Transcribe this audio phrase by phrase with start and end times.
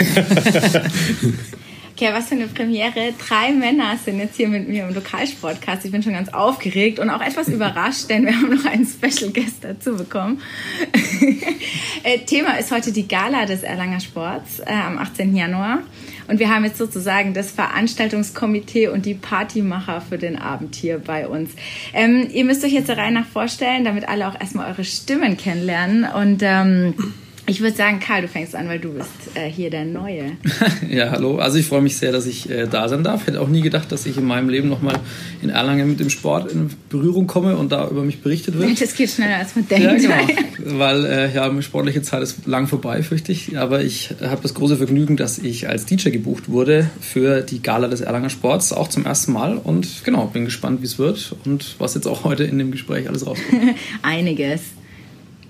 [2.00, 3.12] Okay, was für eine Premiere.
[3.28, 5.84] Drei Männer sind jetzt hier mit mir im Lokalsportcast.
[5.84, 9.30] Ich bin schon ganz aufgeregt und auch etwas überrascht, denn wir haben noch einen Special
[9.30, 10.40] Guest dazu bekommen.
[12.02, 15.36] Äh, Thema ist heute die Gala des Erlanger Sports äh, am 18.
[15.36, 15.80] Januar.
[16.28, 21.28] Und wir haben jetzt sozusagen das Veranstaltungskomitee und die Partymacher für den Abend hier bei
[21.28, 21.50] uns.
[21.92, 25.36] Ähm, ihr müsst euch jetzt der Reihe nach vorstellen, damit alle auch erstmal eure Stimmen
[25.36, 26.04] kennenlernen.
[26.04, 26.94] Und ähm,
[27.50, 30.36] ich würde sagen, Karl, du fängst an, weil du bist äh, hier der Neue.
[30.88, 31.38] ja, hallo.
[31.38, 33.26] Also ich freue mich sehr, dass ich äh, da sein darf.
[33.26, 35.00] Hätte auch nie gedacht, dass ich in meinem Leben nochmal
[35.42, 38.70] in Erlangen mit dem Sport in Berührung komme und da über mich berichtet wird.
[38.80, 39.84] Das geht schneller, als man denkt.
[39.84, 40.34] Ja, genau.
[40.78, 43.58] Weil äh, ja, meine sportliche Zeit ist lang vorbei, fürchte ich.
[43.58, 47.88] Aber ich habe das große Vergnügen, dass ich als DJ gebucht wurde für die Gala
[47.88, 49.58] des Erlanger Sports, auch zum ersten Mal.
[49.58, 53.08] Und genau, bin gespannt, wie es wird und was jetzt auch heute in dem Gespräch
[53.08, 53.74] alles rauskommt.
[54.02, 54.60] Einiges.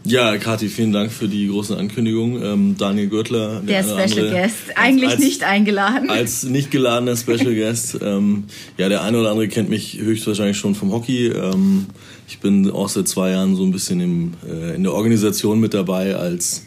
[0.04, 2.42] Ja, Kathi, vielen Dank für die große Ankündigung.
[2.42, 6.08] Ähm, Daniel Gürtler, der, der Special andere, Guest, eigentlich als, nicht eingeladen.
[6.08, 7.98] Als nicht geladener Special Guest.
[8.10, 8.44] Ähm,
[8.78, 11.26] ja, der eine oder andere kennt mich höchstwahrscheinlich schon vom Hockey.
[11.28, 11.86] Ähm,
[12.26, 15.74] ich bin auch seit zwei Jahren so ein bisschen im, äh, in der Organisation mit
[15.74, 16.64] dabei als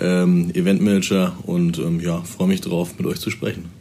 [0.00, 3.75] ähm, Eventmanager und ähm, ja, freue mich drauf, mit euch zu sprechen.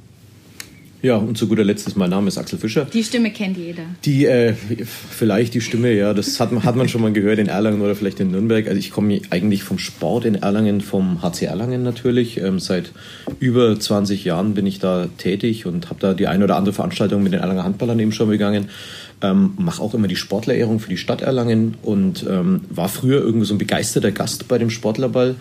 [1.05, 2.85] Ja, und zu guter Letzt mein Name ist Axel Fischer.
[2.85, 3.83] Die Stimme kennt jeder.
[4.05, 7.81] Die, äh, vielleicht die Stimme, ja, das hat, hat man schon mal gehört in Erlangen
[7.81, 8.65] oder vielleicht in Nürnberg.
[8.65, 12.41] Also ich komme eigentlich vom Sport in Erlangen, vom HC Erlangen natürlich.
[12.41, 12.91] Ähm, seit
[13.39, 17.21] über 20 Jahren bin ich da tätig und habe da die eine oder andere Veranstaltung
[17.21, 18.69] mit den Erlanger Handballern eben schon begangen.
[19.21, 23.45] Ähm, mache auch immer die Sportlerehrung für die Stadt Erlangen und ähm, war früher irgendwie
[23.45, 25.35] so ein begeisterter Gast bei dem Sportlerball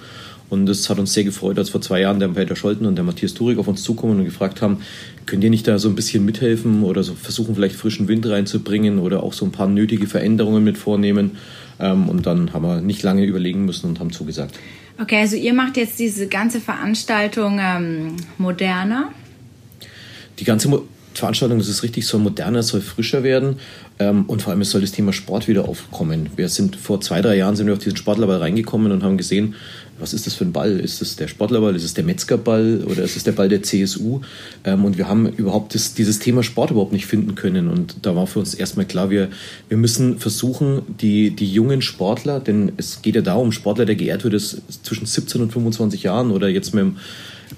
[0.50, 3.04] und es hat uns sehr gefreut, als vor zwei Jahren der Peter Scholten und der
[3.04, 4.78] Matthias Turig auf uns zukommen und gefragt haben,
[5.26, 8.98] könnt ihr nicht da so ein bisschen mithelfen oder so versuchen, vielleicht frischen Wind reinzubringen
[8.98, 11.32] oder auch so ein paar nötige Veränderungen mit vornehmen.
[11.80, 14.58] Ähm, und dann haben wir nicht lange überlegen müssen und haben zugesagt.
[15.00, 19.10] Okay, also ihr macht jetzt diese ganze Veranstaltung ähm, moderner?
[20.38, 23.60] Die ganze Mo Veranstaltung, das ist richtig, soll moderner, soll frischer werden
[24.00, 26.30] ähm, und vor allem es soll das Thema Sport wieder aufkommen.
[26.34, 29.54] Wir sind vor zwei, drei Jahren sind wir auf diesen Sportlerball reingekommen und haben gesehen,
[29.98, 30.80] was ist das für ein Ball?
[30.80, 34.20] Ist es der Sportlerball, ist es der Metzgerball oder ist es der Ball der CSU?
[34.64, 37.68] Ähm, und wir haben überhaupt das, dieses Thema Sport überhaupt nicht finden können.
[37.68, 39.28] Und da war für uns erstmal klar, wir,
[39.68, 44.24] wir müssen versuchen, die, die jungen Sportler, denn es geht ja darum, Sportler, der geehrt
[44.24, 46.96] wird, ist zwischen 17 und 25 Jahren oder jetzt mit dem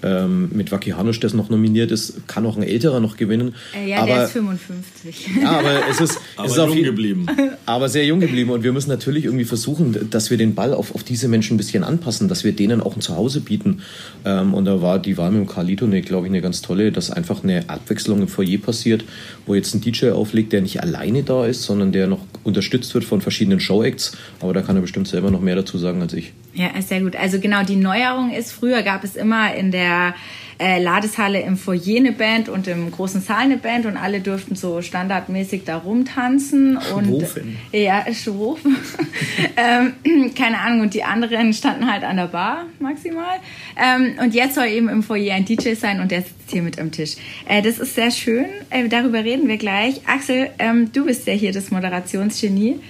[0.03, 3.55] ähm, mit Waki Hanusch, der noch nominiert ist, kann auch ein älterer noch gewinnen.
[3.75, 5.29] Äh, ja, aber, der ist 55.
[5.41, 7.27] Ja, aber es ist, aber es ist jung geblieben.
[7.67, 8.51] Aber sehr jung geblieben.
[8.51, 11.56] Und wir müssen natürlich irgendwie versuchen, dass wir den Ball auf, auf diese Menschen ein
[11.56, 13.81] bisschen anpassen, dass wir denen auch ein Zuhause bieten.
[14.25, 16.93] Ähm, und da war die Wahl mit dem Carlito, eine, glaube ich, eine ganz tolle,
[16.93, 19.05] dass einfach eine Abwechslung im Foyer passiert,
[19.47, 23.05] wo jetzt ein DJ auflegt, der nicht alleine da ist, sondern der noch unterstützt wird
[23.05, 24.12] von verschiedenen Show-Acts.
[24.41, 26.33] Aber da kann er bestimmt selber noch mehr dazu sagen als ich.
[26.56, 27.17] Ja, sehr gut.
[27.17, 30.15] Also genau, die Neuerung ist, früher gab es immer in der
[30.59, 34.55] äh, Ladeshalle im Foyer eine Band und im großen Saal eine Band und alle durften
[34.55, 36.78] so standardmäßig da rumtanzen.
[36.81, 37.59] Schwofen.
[37.72, 38.77] Und, ja, schwofen.
[39.59, 43.37] ähm, keine Ahnung, und die anderen standen halt an der Bar maximal.
[43.77, 46.81] Ähm, und jetzt soll eben im Foyer ein DJ sein und der sitzt hier mit
[46.81, 47.17] am Tisch.
[47.47, 50.00] Äh, das ist sehr schön, äh, darüber reden wir gleich.
[50.09, 52.81] Axel, ähm, du bist ja hier das Moderationsgenie.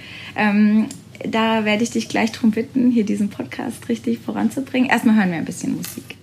[1.23, 4.89] Da werde ich dich gleich darum bitten, hier diesen Podcast richtig voranzubringen.
[4.89, 6.15] Erstmal hören wir ein bisschen Musik.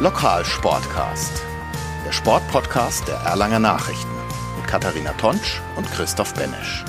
[0.00, 1.32] Lokalsportcast,
[2.04, 4.10] der Sportpodcast der Erlanger Nachrichten
[4.56, 6.84] mit Katharina Tonsch und Christoph Benesch.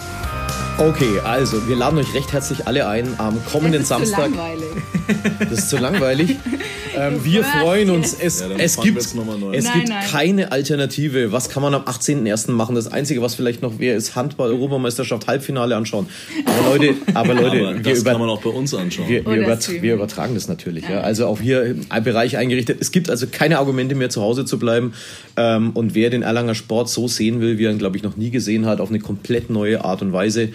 [0.78, 4.32] Okay, also wir laden euch recht herzlich alle ein am kommenden das ist Samstag.
[4.32, 4.68] Zu langweilig.
[5.40, 6.38] Das ist zu langweilig.
[6.98, 8.14] Ähm, wir freuen uns.
[8.20, 9.26] Es, Ja, es gibt, es an.
[9.52, 10.06] gibt Nein, nein.
[10.12, 11.32] keine Alternative.
[11.32, 12.52] Was kann man am 18.01.
[12.52, 12.76] machen?
[12.76, 16.08] Das Einzige, was vielleicht noch wäre, ist Handball-Europameisterschaft Halbfinale anschauen.
[16.46, 19.08] Aber Leute, aber Leute, Aber wir, das über, kann man auch bei uns anschauen.
[19.10, 19.82] wir, wir, Oder über, streamen.
[19.84, 20.88] wir übertragen das natürlich.
[20.88, 21.02] Ja.
[21.02, 22.78] Also auch hier ein Bereich eingerichtet.
[22.82, 24.94] Es gibt also keine Argumente mehr, zu Hause zu bleiben.
[25.38, 28.16] Ähm, und wer den Erlanger Sport so sehen will, wie er ihn, glaube ich, noch
[28.18, 30.50] nie gesehen hat, auf eine komplett neue Art und Weise,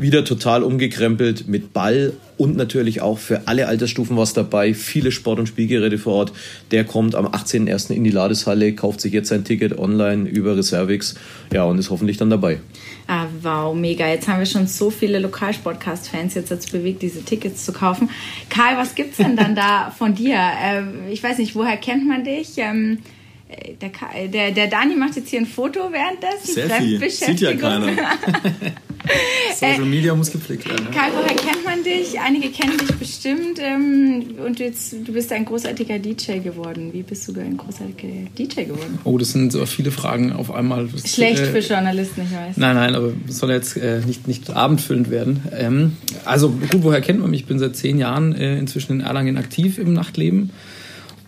[0.00, 4.74] wieder total umgekrempelt mit Ball und natürlich auch für alle Altersstufen was dabei.
[4.74, 6.32] Viele Sport- und Spielgeräte vor Ort.
[6.70, 7.92] Der kommt am 18.01.
[7.92, 11.16] in die Ladeshalle, kauft sich jetzt sein Ticket online über Reservix.
[11.52, 12.60] Ja, und ist hoffentlich dann dabei.
[13.06, 14.06] Ah, wow, mega.
[14.08, 18.10] Jetzt haben wir schon so viele Lokalsportcast-Fans jetzt dazu bewegt, diese Tickets zu kaufen.
[18.50, 20.36] Karl, was gibt's denn dann da von dir?
[20.36, 22.50] Äh, ich weiß nicht, woher kennt man dich?
[22.58, 23.17] Ähm, äh,
[23.80, 26.54] der, Ka- der, der Dani macht jetzt hier ein Foto währenddessen.
[26.54, 27.08] Selfie.
[27.10, 27.88] Sieht ja keiner.
[29.58, 30.86] Social Media muss gepflegt werden.
[30.92, 32.20] Karl, woher kennt man dich?
[32.20, 33.58] Einige kennen dich bestimmt.
[33.58, 36.92] Ähm, und jetzt, du bist ein großartiger DJ geworden.
[36.92, 38.98] Wie bist du ein großartiger DJ geworden?
[39.04, 40.88] Oh, das sind so viele Fragen auf einmal.
[40.88, 42.56] Das, Schlecht äh, für Journalisten, ich weiß.
[42.56, 45.42] Nein, nein, aber es soll jetzt äh, nicht, nicht abendfüllend werden.
[45.56, 45.96] Ähm,
[46.26, 47.40] also gut, woher kennt man mich?
[47.42, 50.50] Ich bin seit zehn Jahren äh, inzwischen in Erlangen aktiv im Nachtleben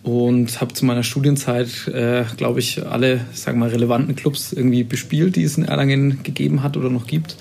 [0.03, 5.35] und habe zu meiner Studienzeit, äh, glaube ich, alle, sag mal, relevanten Clubs irgendwie bespielt,
[5.35, 7.37] die es in Erlangen gegeben hat oder noch gibt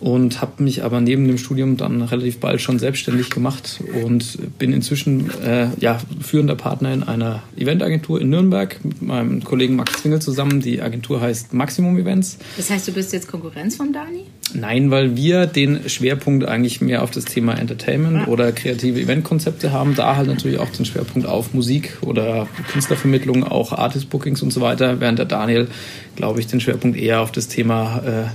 [0.00, 4.72] und habe mich aber neben dem Studium dann relativ bald schon selbstständig gemacht und bin
[4.72, 10.20] inzwischen äh, ja, führender Partner in einer Eventagentur in Nürnberg mit meinem Kollegen Max Zwingel
[10.20, 10.60] zusammen.
[10.60, 12.38] Die Agentur heißt Maximum Events.
[12.56, 14.24] Das heißt, du bist jetzt Konkurrenz vom Dani?
[14.54, 18.30] Nein, weil wir den Schwerpunkt eigentlich mehr auf das Thema Entertainment ah.
[18.30, 19.94] oder kreative Eventkonzepte haben.
[19.94, 24.60] Da halt natürlich auch den Schwerpunkt auf Musik oder Künstlervermittlung, auch Artist Bookings und so
[24.60, 25.68] weiter, während der Daniel,
[26.16, 28.28] glaube ich, den Schwerpunkt eher auf das Thema äh,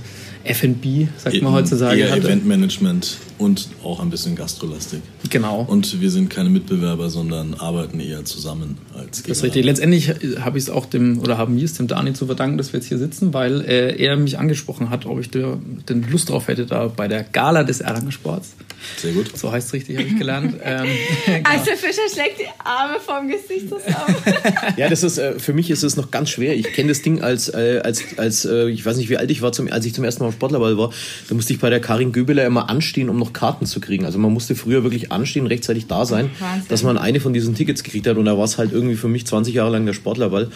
[0.44, 2.00] F&B, sagt man heutzutage.
[2.00, 5.00] Eher Eventmanagement und auch ein bisschen Gastrolastik.
[5.30, 5.62] Genau.
[5.68, 9.22] Und wir sind keine Mitbewerber, sondern arbeiten eher zusammen als.
[9.22, 9.64] Das ist richtig.
[9.64, 10.10] Letztendlich
[10.40, 12.80] habe ich es auch dem, oder haben wir es dem Dani zu verdanken, dass wir
[12.80, 15.58] jetzt hier sitzen, weil äh, er mich angesprochen hat, ob ich da,
[15.88, 18.54] denn Lust drauf hätte, da bei der Gala des Erlanger Sports.
[18.98, 19.36] Sehr gut.
[19.36, 20.54] So heißt es richtig, habe ich gelernt.
[20.62, 20.86] ähm,
[21.26, 21.50] genau.
[21.50, 24.16] Also Fischer schlägt die Arme vom Gesicht zusammen.
[24.76, 26.54] ja, das ist, äh, für mich ist es noch ganz schwer.
[26.54, 29.42] Ich kenne das Ding als, äh, als, als äh, ich weiß nicht, wie alt ich
[29.42, 30.90] war, zum, als ich zum ersten Mal Sportlerball war,
[31.28, 34.04] da musste ich bei der Karin Göbeler immer anstehen, um noch Karten zu kriegen.
[34.04, 36.68] Also man musste früher wirklich anstehen, rechtzeitig da sein, Wahnsinn.
[36.68, 38.16] dass man eine von diesen Tickets gekriegt hat.
[38.16, 40.48] Und da war es halt irgendwie für mich 20 Jahre lang der Sportlerball.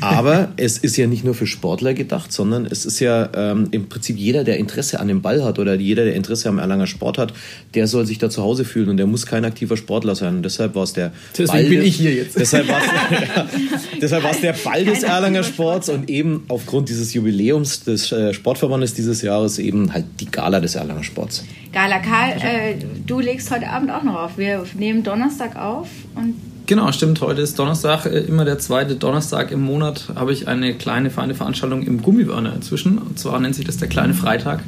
[0.00, 3.88] Aber es ist ja nicht nur für Sportler gedacht, sondern es ist ja ähm, im
[3.88, 7.18] Prinzip jeder, der Interesse an dem Ball hat oder jeder, der Interesse am Erlanger Sport
[7.18, 7.32] hat,
[7.74, 10.36] der soll sich da zu Hause fühlen und der muss kein aktiver Sportler sein.
[10.36, 12.38] Und deshalb war es der Deswegen Ball bin ich hier jetzt.
[12.38, 18.12] Deshalb war es ja, der Ball des Erlanger Sports und eben aufgrund dieses Jubiläums des
[18.12, 21.44] äh, Sportverbandes dieses Jahres eben halt die Gala des Erlanger Sports.
[21.72, 22.76] Gala Karl, äh,
[23.06, 24.38] du legst heute Abend auch noch auf.
[24.38, 26.34] Wir nehmen Donnerstag auf und
[26.66, 27.20] Genau, stimmt.
[27.20, 31.34] Heute ist Donnerstag, äh, immer der zweite Donnerstag im Monat habe ich eine kleine, feine
[31.34, 32.96] Veranstaltung im Gummibörner inzwischen.
[32.96, 34.62] Und zwar nennt sich das der kleine Freitag.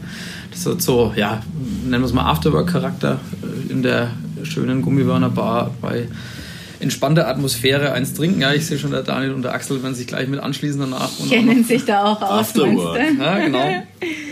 [0.51, 1.43] Das hat so, ja,
[1.85, 4.11] nennen wir es mal Afterwork-Charakter äh, in der
[4.43, 6.07] schönen Gummibörner Bar bei
[6.81, 8.41] entspannter Atmosphäre eins trinken.
[8.41, 11.11] Ja, ich sehe schon, der Daniel und der Axel werden sich gleich mit anschließen danach.
[11.19, 12.99] Und Kennen sich da auch aus, Afterwork.
[13.19, 13.65] Ja, genau.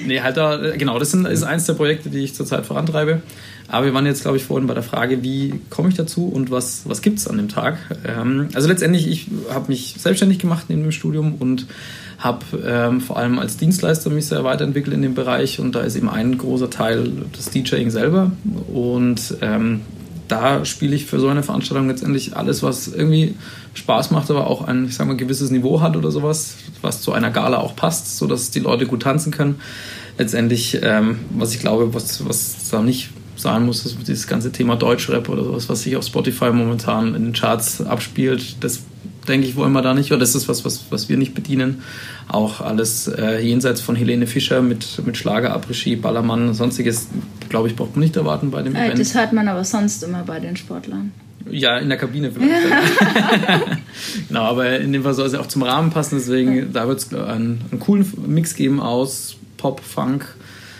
[0.06, 3.22] Nee, halt da, genau, das ist eins der Projekte, die ich zurzeit vorantreibe.
[3.68, 6.50] Aber wir waren jetzt, glaube ich, vorhin bei der Frage, wie komme ich dazu und
[6.50, 7.78] was, was gibt es an dem Tag?
[8.06, 11.66] Ähm, also letztendlich, ich habe mich selbstständig gemacht neben dem Studium und
[12.18, 15.96] habe ähm, vor allem als Dienstleister mich sehr weiterentwickelt in dem Bereich und da ist
[15.96, 18.32] eben ein großer Teil das DJing selber
[18.72, 19.80] und ähm,
[20.28, 23.34] da spiele ich für so eine Veranstaltung letztendlich alles, was irgendwie
[23.74, 27.12] Spaß macht, aber auch ein, ich sag mal, gewisses Niveau hat oder sowas, was zu
[27.12, 29.60] einer Gala auch passt, sodass die Leute gut tanzen können.
[30.16, 34.76] Letztendlich, ähm, was ich glaube, was, was da nicht sein muss, ist dieses ganze Thema
[34.76, 38.82] Deutschrap oder sowas, was sich auf Spotify momentan in den Charts abspielt, das
[39.28, 40.10] denke ich, wollen wir da nicht.
[40.10, 41.82] Oder das ist was, was, was wir nicht bedienen.
[42.28, 47.08] Auch alles äh, jenseits von Helene Fischer mit, mit Schlager, Abregie, Ballermann, sonstiges,
[47.48, 49.00] glaube ich, braucht man nicht erwarten bei dem äh, Event.
[49.00, 51.12] Das hört man aber sonst immer bei den Sportlern.
[51.50, 52.66] Ja, in der Kabine vielleicht.
[54.28, 56.64] genau, aber in dem Fall soll es ja auch zum Rahmen passen, deswegen ja.
[56.64, 60.26] da wird es einen, einen coolen Mix geben aus Pop, Funk,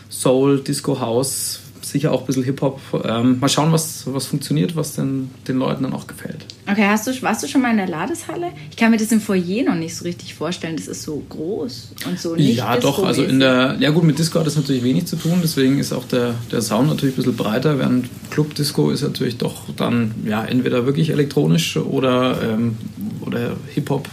[0.09, 1.61] Soul, Disco, House,
[1.95, 2.81] sicher auch ein bisschen Hip-Hop.
[3.05, 6.45] Ähm, mal schauen, was, was funktioniert, was den, den Leuten dann auch gefällt.
[6.69, 8.49] Okay, hast du, warst du schon mal in der Ladeshalle?
[8.69, 10.77] Ich kann mir das im Foyer noch nicht so richtig vorstellen.
[10.77, 13.05] Das ist so groß und so nicht Ja, doch.
[13.05, 15.39] Also in der, ja gut, mit Disco hat das natürlich wenig zu tun.
[15.41, 17.79] Deswegen ist auch der, der Sound natürlich ein bisschen breiter.
[17.79, 22.77] Während Club Disco ist natürlich doch dann ja entweder wirklich elektronisch oder, ähm,
[23.21, 24.09] oder Hip-Hop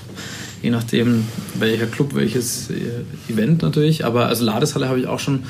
[0.61, 1.25] je nachdem
[1.57, 4.05] welcher Club, welches äh, Event natürlich.
[4.05, 5.43] Aber also Ladeshalle habe ich auch schon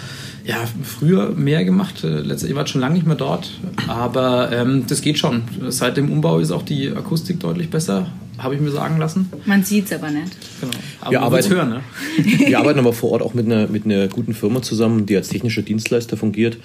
[0.46, 2.04] ja, früher mehr gemacht.
[2.04, 3.52] Äh, Letztendlich war schon lange nicht mehr dort,
[3.88, 5.44] aber ähm, das geht schon.
[5.70, 9.30] Seit dem Umbau ist auch die Akustik deutlich besser, habe ich mir sagen lassen.
[9.46, 10.32] Man sieht es aber nicht.
[10.60, 10.74] Genau.
[11.02, 11.82] Aber wir, arbeiten, hören, ne?
[12.48, 15.30] wir arbeiten aber vor Ort auch mit einer, mit einer guten Firma zusammen, die als
[15.30, 16.58] technischer Dienstleister fungiert.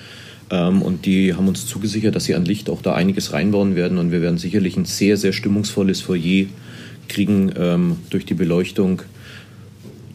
[0.50, 3.98] Ähm, und die haben uns zugesichert, dass sie an Licht auch da einiges reinbauen werden.
[3.98, 6.46] Und wir werden sicherlich ein sehr, sehr stimmungsvolles Foyer
[7.08, 9.02] kriegen ähm, durch die Beleuchtung.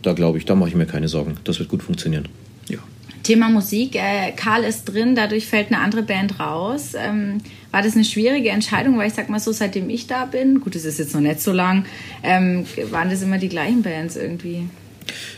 [0.01, 1.35] Da glaube ich, da mache ich mir keine Sorgen.
[1.43, 2.27] Das wird gut funktionieren.
[2.69, 2.79] Ja.
[3.23, 3.95] Thema Musik.
[3.95, 6.93] Äh, Karl ist drin, dadurch fällt eine andere Band raus.
[6.95, 7.37] Ähm,
[7.71, 8.97] war das eine schwierige Entscheidung?
[8.97, 11.41] Weil ich sag mal so, seitdem ich da bin, gut, es ist jetzt noch nicht
[11.41, 11.85] so lang,
[12.23, 14.63] ähm, waren das immer die gleichen Bands irgendwie?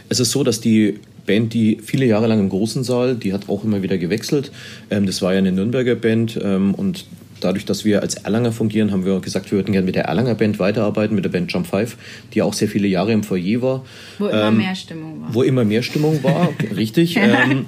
[0.10, 3.50] Es ist so, dass die Band, die viele Jahre lang im großen Saal, die hat
[3.50, 4.52] auch immer wieder gewechselt.
[4.90, 7.06] Ähm, das war ja eine Nürnberger Band ähm, und
[7.44, 10.36] dadurch, dass wir als Erlanger fungieren, haben wir gesagt, wir würden gerne mit der Erlanger
[10.36, 11.98] Band weiterarbeiten, mit der Band Jump 5,
[12.34, 13.86] die auch sehr viele Jahre im Foyer war.
[14.18, 15.34] Wo immer ähm, mehr Stimmung war.
[15.34, 17.18] Wo immer mehr Stimmung war, richtig.
[17.18, 17.66] ähm,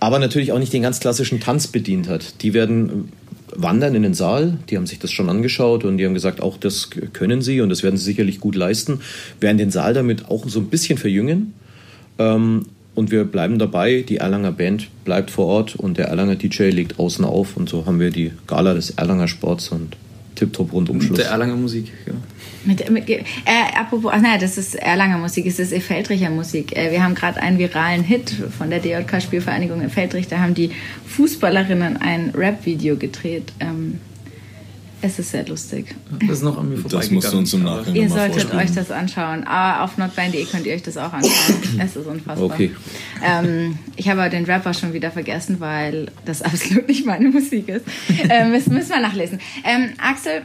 [0.00, 2.42] aber natürlich auch nicht den ganz klassischen Tanz bedient hat.
[2.42, 3.08] Die werden
[3.56, 6.56] wandern in den Saal, die haben sich das schon angeschaut und die haben gesagt, auch
[6.56, 9.00] das können sie und das werden sie sicherlich gut leisten,
[9.40, 11.54] werden den Saal damit auch so ein bisschen verjüngen.
[12.18, 16.64] Ähm, und wir bleiben dabei, die Erlanger Band bleibt vor Ort und der Erlanger DJ
[16.70, 19.96] legt außen auf und so haben wir die Gala des Erlanger Sports und
[20.34, 21.18] Tipptopp Rundumschluss.
[21.18, 22.12] Der Erlanger Musik, ja.
[22.64, 23.22] Mit, mit, äh,
[23.78, 26.76] apropos, ach nein, das ist Erlanger Musik, es ist Feldricher Musik.
[26.76, 30.28] Äh, wir haben gerade einen viralen Hit von der DJK Spielvereinigung in Feldrich.
[30.28, 30.70] Da haben die
[31.06, 33.52] Fußballerinnen ein Rap-Video gedreht.
[33.60, 34.00] Ähm,
[35.04, 35.94] es ist sehr lustig.
[36.20, 38.64] Das ist noch an mir Das musst du uns im Nachhinein Ihr solltet vorspielen.
[38.64, 39.44] euch das anschauen.
[39.44, 41.78] Aber auf notband.de könnt ihr euch das auch anschauen.
[41.78, 42.50] Es ist unfassbar.
[42.50, 42.70] Okay.
[43.22, 47.68] Ähm, ich habe aber den Rapper schon wieder vergessen, weil das absolut nicht meine Musik
[47.68, 47.84] ist.
[48.30, 49.40] Ähm, müssen, müssen wir nachlesen.
[49.64, 50.42] Ähm, Axel,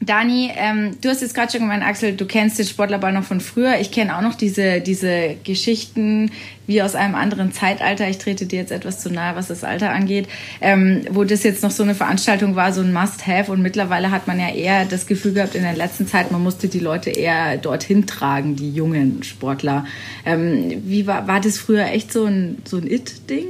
[0.00, 3.40] Dani, ähm, du hast jetzt gerade schon gemeint, Axel, du kennst den Sportlerball noch von
[3.40, 3.78] früher.
[3.80, 6.30] Ich kenne auch noch diese, diese Geschichten
[6.66, 8.08] wie aus einem anderen Zeitalter.
[8.08, 10.28] Ich trete dir jetzt etwas zu nahe, was das Alter angeht,
[10.60, 13.52] ähm, wo das jetzt noch so eine Veranstaltung war, so ein Must-Have.
[13.52, 16.68] Und mittlerweile hat man ja eher das Gefühl gehabt in der letzten Zeit, man musste
[16.68, 19.86] die Leute eher dorthin tragen, die jungen Sportler.
[20.24, 23.46] Ähm, wie war, war das früher echt so ein, so ein It-Ding?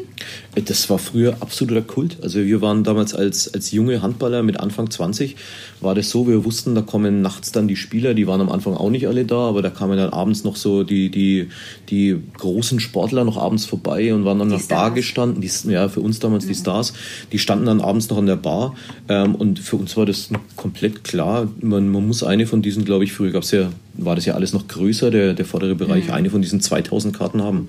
[0.55, 2.19] Das war früher absoluter Kult.
[2.23, 5.37] Also wir waren damals als, als junge Handballer mit Anfang 20,
[5.81, 8.75] war das so, wir wussten, da kommen nachts dann die Spieler, die waren am Anfang
[8.75, 11.49] auch nicht alle da, aber da kamen dann abends noch so die, die,
[11.91, 15.89] die großen Sportler noch abends vorbei und waren dann Die nach Bar gestanden, die, ja
[15.89, 16.93] für uns damals die Stars,
[17.33, 18.75] die standen dann abends noch an der Bar
[19.09, 23.05] ähm, und für uns war das komplett klar, man, man muss eine von diesen, glaube
[23.05, 26.31] ich, früher gab's ja, war das ja alles noch größer, der, der vordere Bereich, eine
[26.31, 27.69] von diesen 2000 Karten haben.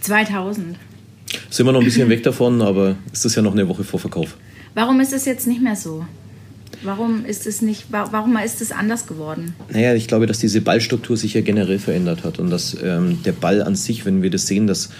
[0.00, 0.76] 2000.
[1.50, 4.00] Sind wir noch ein bisschen weg davon, aber ist das ja noch eine Woche vor
[4.00, 4.36] Verkauf.
[4.74, 6.04] Warum ist es jetzt nicht mehr so?
[6.84, 9.54] Warum ist es nicht, wa- warum ist es anders geworden?
[9.70, 13.32] Naja, ich glaube, dass diese Ballstruktur sich ja generell verändert hat und dass ähm, der
[13.32, 14.90] Ball an sich, wenn wir das sehen, dass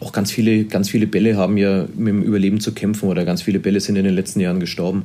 [0.00, 3.42] auch ganz viele, ganz viele Bälle haben ja mit dem Überleben zu kämpfen oder ganz
[3.42, 5.04] viele Bälle sind in den letzten Jahren gestorben.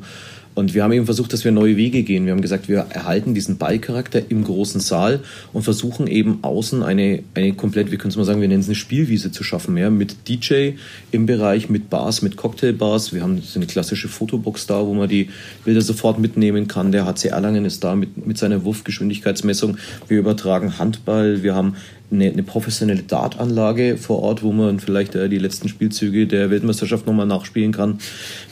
[0.53, 2.25] Und wir haben eben versucht, dass wir neue Wege gehen.
[2.25, 5.21] Wir haben gesagt, wir erhalten diesen Ballcharakter im großen Saal
[5.53, 8.67] und versuchen eben außen eine, eine komplett, wie können es mal sagen, wir nennen es
[8.67, 10.71] eine Spielwiese zu schaffen, ja, mit DJ
[11.11, 13.13] im Bereich, mit Bars, mit Cocktailbars.
[13.13, 15.29] Wir haben so eine klassische Fotobox da, wo man die
[15.63, 16.91] Bilder sofort mitnehmen kann.
[16.91, 19.77] Der HC Erlangen ist da mit, mit seiner Wurfgeschwindigkeitsmessung.
[20.07, 21.43] Wir übertragen Handball.
[21.43, 21.75] Wir haben
[22.11, 27.07] eine, eine professionelle Dartanlage vor Ort, wo man vielleicht äh, die letzten Spielzüge der Weltmeisterschaft
[27.07, 27.99] nochmal nachspielen kann.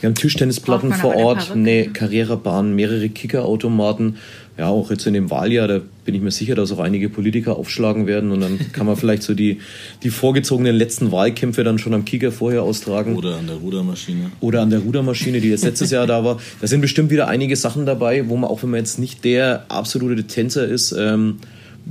[0.00, 1.86] Wir haben Tischtennisplatten vor Ort, eine ne?
[1.88, 4.16] Karrierebahn, mehrere Kickerautomaten.
[4.58, 7.56] Ja, auch jetzt in dem Wahljahr, da bin ich mir sicher, dass auch einige Politiker
[7.56, 9.60] aufschlagen werden und dann kann man vielleicht so die,
[10.02, 13.16] die vorgezogenen letzten Wahlkämpfe dann schon am Kicker vorher austragen.
[13.16, 14.32] Oder an der Rudermaschine.
[14.40, 16.40] Oder an der Rudermaschine, die jetzt letztes Jahr da war.
[16.60, 19.64] Da sind bestimmt wieder einige Sachen dabei, wo man, auch wenn man jetzt nicht der
[19.68, 21.38] absolute Tänzer ist, ähm,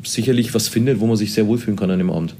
[0.03, 2.35] sicherlich was findet, wo man sich sehr wohlfühlen kann an dem Abend.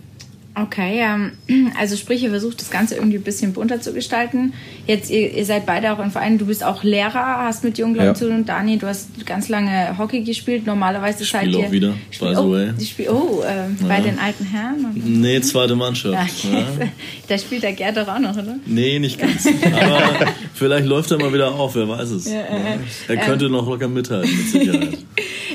[0.55, 4.53] Okay, ähm, also sprich, ihr versucht das Ganze irgendwie ein bisschen bunter zu gestalten.
[4.87, 7.95] Jetzt, ihr, ihr seid beide auch im Verein, du bist auch Lehrer, hast mit jungen
[7.95, 8.13] Leuten Ja.
[8.15, 8.45] zu tun.
[8.45, 10.65] Dani, du hast ganz lange Hockey gespielt.
[10.65, 11.65] Normalerweise seid Spiel ihr...
[11.67, 12.69] auch wieder, Spiel, by the oh, way.
[12.77, 14.91] die Spiel, oh äh, bei den alten Herren?
[14.95, 16.43] Nee, zweite Mannschaft.
[16.43, 16.65] Ja, Ja.
[16.75, 16.89] okay.
[17.27, 18.55] Da spielt der Gerd doch auch noch, oder?
[18.65, 19.47] Nee, nicht ganz.
[19.47, 22.25] Aber vielleicht läuft er mal wieder auf, wer weiß es.
[22.27, 24.97] Er könnte noch locker mithalten, mit Sicherheit.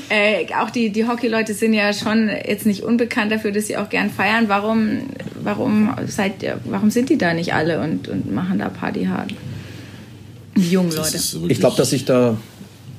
[0.07, 3.89] Äh, auch die, die Hockey-Leute sind ja schon jetzt nicht unbekannt dafür, dass sie auch
[3.89, 4.45] gern feiern.
[4.49, 4.84] Warum,
[5.43, 9.33] warum, seid ihr, warum sind die da nicht alle und, und machen da Party hart?
[10.55, 11.51] Die jungen Das Leute.
[11.51, 12.37] Ich glaube, dass ich da.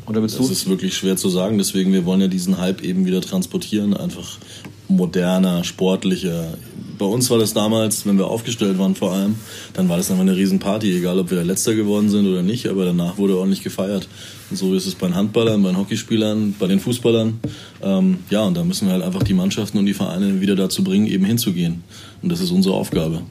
[0.07, 0.53] Oder willst das du?
[0.53, 1.59] ist wirklich schwer zu sagen.
[1.59, 3.97] Deswegen, wir wollen ja diesen Hype eben wieder transportieren.
[3.97, 4.39] Einfach
[4.89, 6.55] moderner, sportlicher.
[6.99, 9.37] Bei uns war das damals, wenn wir aufgestellt waren vor allem,
[9.75, 12.85] dann war das einfach eine Riesenparty, egal ob wir Letzter geworden sind oder nicht, aber
[12.85, 14.09] danach wurde ordentlich gefeiert.
[14.51, 17.41] Und so ist es bei den Handballern, bei den Hockeyspielern, bei den Fußballern.
[17.83, 20.85] Ähm, ja, und da müssen wir halt einfach die Mannschaften und die Vereine wieder dazu
[20.85, 21.83] bringen, eben hinzugehen.
[22.23, 23.23] Und das ist unsere Aufgabe.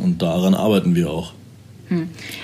[0.00, 1.32] Und daran arbeiten wir auch.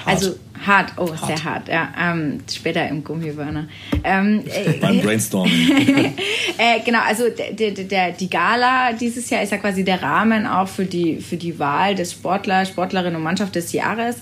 [0.05, 0.35] Also
[0.67, 1.89] hart, oh, sehr hart, ja.
[1.99, 3.69] Ähm, später im Gummiburner.
[4.05, 6.15] Ähm, äh, Beim Brainstorming.
[6.59, 10.69] äh, genau, also der, der, die Gala dieses Jahr ist ja quasi der Rahmen auch
[10.69, 14.17] für die, für die Wahl des Sportler, Sportlerin und Mannschaft des Jahres.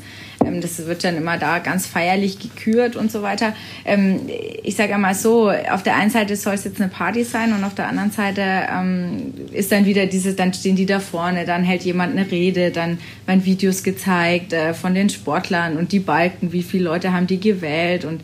[0.47, 3.55] Ähm, das wird dann immer da ganz feierlich gekürt und so weiter.
[3.85, 4.21] Ähm,
[4.63, 7.65] ich sage einmal so, auf der einen Seite soll es jetzt eine Party sein und
[7.65, 11.65] auf der anderen Seite ähm, ist dann wieder dieses, dann stehen die da vorne, dann
[11.65, 16.53] hält jemand eine Rede, dann werden Videos gezeigt äh, von den Sportlern und die Balken,
[16.53, 18.21] wie viele Leute haben die gewählt und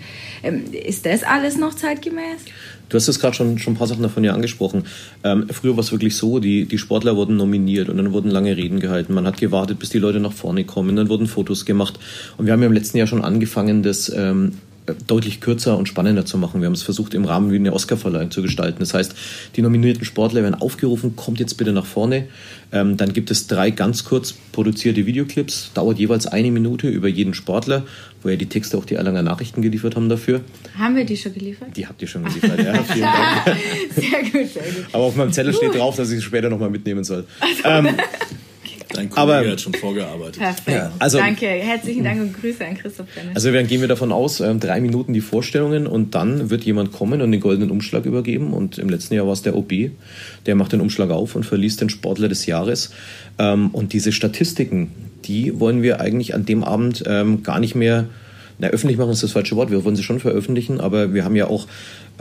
[0.73, 2.45] ist das alles noch zeitgemäß?
[2.93, 4.85] Du hast es gerade schon, schon ein paar Sachen davon ja angesprochen.
[5.25, 8.55] Ähm, früher war es wirklich so, die, die Sportler wurden nominiert und dann wurden lange
[8.55, 9.15] Reden gehalten.
[9.15, 11.99] Man hat gewartet, bis die Leute nach vorne kommen, dann wurden Fotos gemacht.
[12.37, 14.59] Und wir haben ja im letzten Jahr schon angefangen, das ähm,
[15.07, 16.61] deutlich kürzer und spannender zu machen.
[16.61, 18.81] Wir haben es versucht, im Rahmen wie eine Oscarverleihung zu gestalten.
[18.81, 19.15] Das heißt,
[19.55, 22.27] die nominierten Sportler werden aufgerufen, kommt jetzt bitte nach vorne.
[22.73, 27.35] Ähm, dann gibt es drei ganz kurz produzierte Videoclips, dauert jeweils eine Minute über jeden
[27.35, 27.85] Sportler,
[28.23, 30.41] wo ja die Texte auch die Erlanger Nachrichten geliefert haben dafür.
[30.77, 31.77] Haben wir die schon geliefert?
[31.77, 32.75] Die habt ihr schon geliefert, ja.
[32.83, 33.59] Vielen Dank.
[33.95, 34.87] sehr gut, sehr gut.
[34.93, 37.25] Aber auf meinem Zettel steht drauf, dass ich es später nochmal mitnehmen soll.
[37.41, 37.89] Also.
[37.89, 37.97] Ähm,
[38.93, 40.39] Dein Kollege aber, hat schon vorgearbeitet.
[40.39, 40.77] Perfekt.
[40.77, 41.47] Ja, also, Danke.
[41.47, 43.35] Herzlichen Dank und Grüße an Christoph Dennis.
[43.35, 46.93] Also dann gehen wir davon aus, ähm, drei Minuten die Vorstellungen und dann wird jemand
[46.93, 48.53] kommen und den goldenen Umschlag übergeben.
[48.53, 49.91] Und im letzten Jahr war es der OB.
[50.47, 52.93] Der macht den Umschlag auf und verliest den Sportler des Jahres.
[53.39, 54.93] Ähm, und diese Statistiken,
[55.25, 58.09] die wollen wir eigentlich an dem Abend ähm, gar nicht mehr
[58.59, 61.35] na, öffentlich machen ist das falsche Wort, wir wollen sie schon veröffentlichen, aber wir haben
[61.35, 61.67] ja auch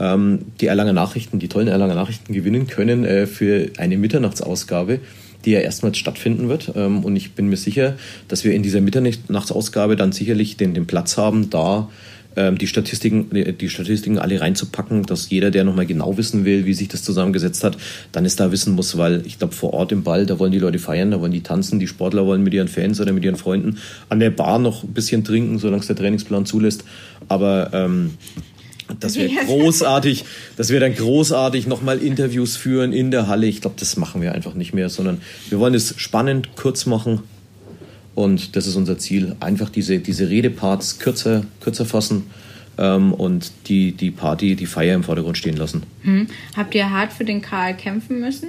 [0.00, 5.00] ähm, die Erlanger Nachrichten, die tollen Erlanger Nachrichten gewinnen können äh, für eine Mitternachtsausgabe
[5.44, 6.72] die ja erstmals stattfinden wird.
[6.74, 7.96] Ähm, und ich bin mir sicher,
[8.28, 11.88] dass wir in dieser Mitternachtsausgabe dann sicherlich den, den Platz haben, da
[12.36, 16.74] ähm, die Statistiken, die Statistiken alle reinzupacken, dass jeder, der nochmal genau wissen will, wie
[16.74, 17.76] sich das zusammengesetzt hat,
[18.12, 20.58] dann es da wissen muss, weil ich glaube, vor Ort im Ball, da wollen die
[20.58, 23.36] Leute feiern, da wollen die tanzen, die Sportler wollen mit ihren Fans oder mit ihren
[23.36, 26.84] Freunden an der Bar noch ein bisschen trinken, solange es der Trainingsplan zulässt.
[27.28, 28.12] Aber ähm,
[29.00, 30.24] dass wir großartig,
[30.56, 33.46] dass wir dann großartig nochmal Interviews führen in der Halle.
[33.46, 37.20] Ich glaube, das machen wir einfach nicht mehr, sondern wir wollen es spannend, kurz machen.
[38.14, 39.36] Und das ist unser Ziel.
[39.40, 42.24] Einfach diese, diese Redeparts kürzer, kürzer fassen
[42.78, 45.84] ähm, und die, die Party, die Feier im Vordergrund stehen lassen.
[46.02, 46.26] Hm.
[46.56, 48.48] Habt ihr hart für den Karl kämpfen müssen?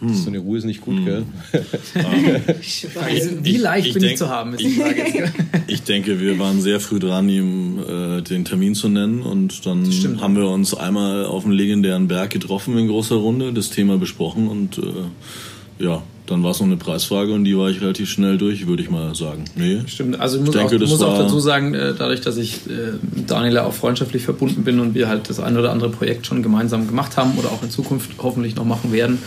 [0.00, 0.14] Hm.
[0.14, 1.04] So eine Ruhe ist nicht gut, hm.
[1.04, 1.24] gell?
[1.94, 4.54] also, wie leicht ich, bin denk, ich zu haben?
[4.58, 4.80] Ich,
[5.66, 9.86] ich, denke, wir waren sehr früh dran, ihm äh, den Termin zu nennen und dann
[10.20, 14.48] haben wir uns einmal auf dem legendären Berg getroffen in großer Runde, das Thema besprochen
[14.48, 18.38] und äh, ja, dann war es noch eine Preisfrage und die war ich relativ schnell
[18.38, 19.44] durch, würde ich mal sagen.
[19.56, 19.80] Nee.
[19.86, 22.66] Stimmt, also ich muss, ich denke, auch, muss auch, dazu sagen, äh, dadurch, dass ich
[22.68, 22.92] äh,
[23.26, 26.86] Daniel auch freundschaftlich verbunden bin und wir halt das ein oder andere Projekt schon gemeinsam
[26.86, 29.18] gemacht haben oder auch in Zukunft hoffentlich noch machen werden,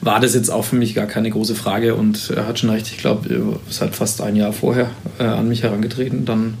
[0.00, 2.88] war das jetzt auch für mich gar keine große Frage und er hat schon recht,
[2.88, 6.54] ich glaube, es hat fast ein Jahr vorher äh, an mich herangetreten, dann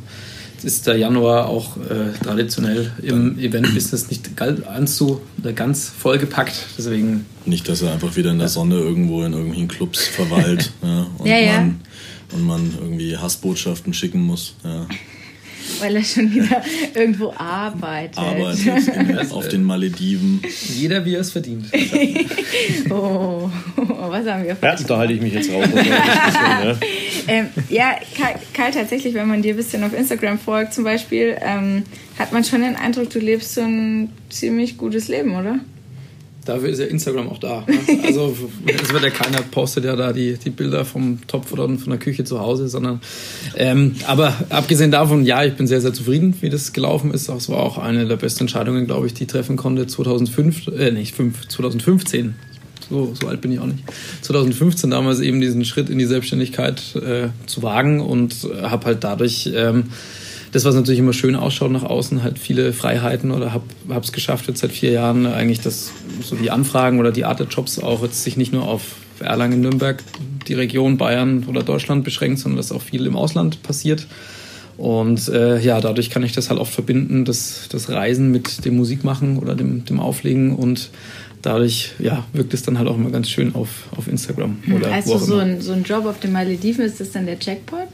[0.64, 5.20] ist der Januar auch äh, traditionell im Event-Business nicht ganz so
[5.54, 6.66] ganz vollgepackt.
[6.76, 7.26] Deswegen.
[7.44, 11.26] Nicht, dass er einfach wieder in der Sonne irgendwo in irgendwelchen Clubs verweilt ja, und,
[11.26, 11.52] ja, ja.
[11.52, 11.80] Man,
[12.32, 14.54] und man irgendwie Hassbotschaften schicken muss.
[14.64, 14.86] Ja.
[15.78, 16.62] Weil er schon wieder
[16.94, 18.18] irgendwo arbeitet.
[18.18, 20.42] Arbeitet auf den Malediven.
[20.74, 21.66] Jeder, wie er es verdient.
[22.90, 25.66] oh, was haben wir Ja, da halte ich mich jetzt raus.
[27.28, 31.36] ähm, ja, Karl, Karl, tatsächlich, wenn man dir ein bisschen auf Instagram folgt zum Beispiel,
[31.40, 31.84] ähm,
[32.18, 35.60] hat man schon den Eindruck, du lebst so ein ziemlich gutes Leben, oder?
[36.44, 37.64] Dafür ist ja Instagram auch da.
[37.66, 37.78] Ne?
[38.06, 41.90] Also es wird ja keiner postet ja da die, die Bilder vom Topf oder von
[41.90, 43.00] der Küche zu Hause, sondern
[43.56, 47.28] ähm, aber abgesehen davon, ja, ich bin sehr, sehr zufrieden, wie das gelaufen ist.
[47.28, 50.90] Es war auch eine der besten Entscheidungen, glaube ich, die ich treffen konnte 2005, äh,
[50.90, 52.34] nicht 5, 2015.
[52.88, 53.84] So, so alt bin ich auch nicht.
[54.22, 59.04] 2015 damals eben diesen Schritt in die Selbstständigkeit äh, zu wagen und äh, habe halt
[59.04, 59.84] dadurch ähm,
[60.52, 63.64] das, was natürlich immer schön ausschaut nach außen, halt viele Freiheiten oder habe
[64.02, 67.46] es geschafft jetzt seit vier Jahren eigentlich, dass so die Anfragen oder die Art der
[67.46, 70.02] Jobs auch jetzt sich nicht nur auf Erlangen, Nürnberg,
[70.48, 74.06] die Region Bayern oder Deutschland beschränkt, sondern dass auch viel im Ausland passiert.
[74.76, 78.76] Und äh, ja, dadurch kann ich das halt auch verbinden, das, das Reisen mit dem
[78.76, 80.90] Musikmachen oder dem, dem Auflegen und
[81.42, 84.56] dadurch ja, wirkt es dann halt auch immer ganz schön auf, auf Instagram.
[84.74, 87.88] Oder also so ein, so ein Job auf den Malediven, ist das dann der Jackpot?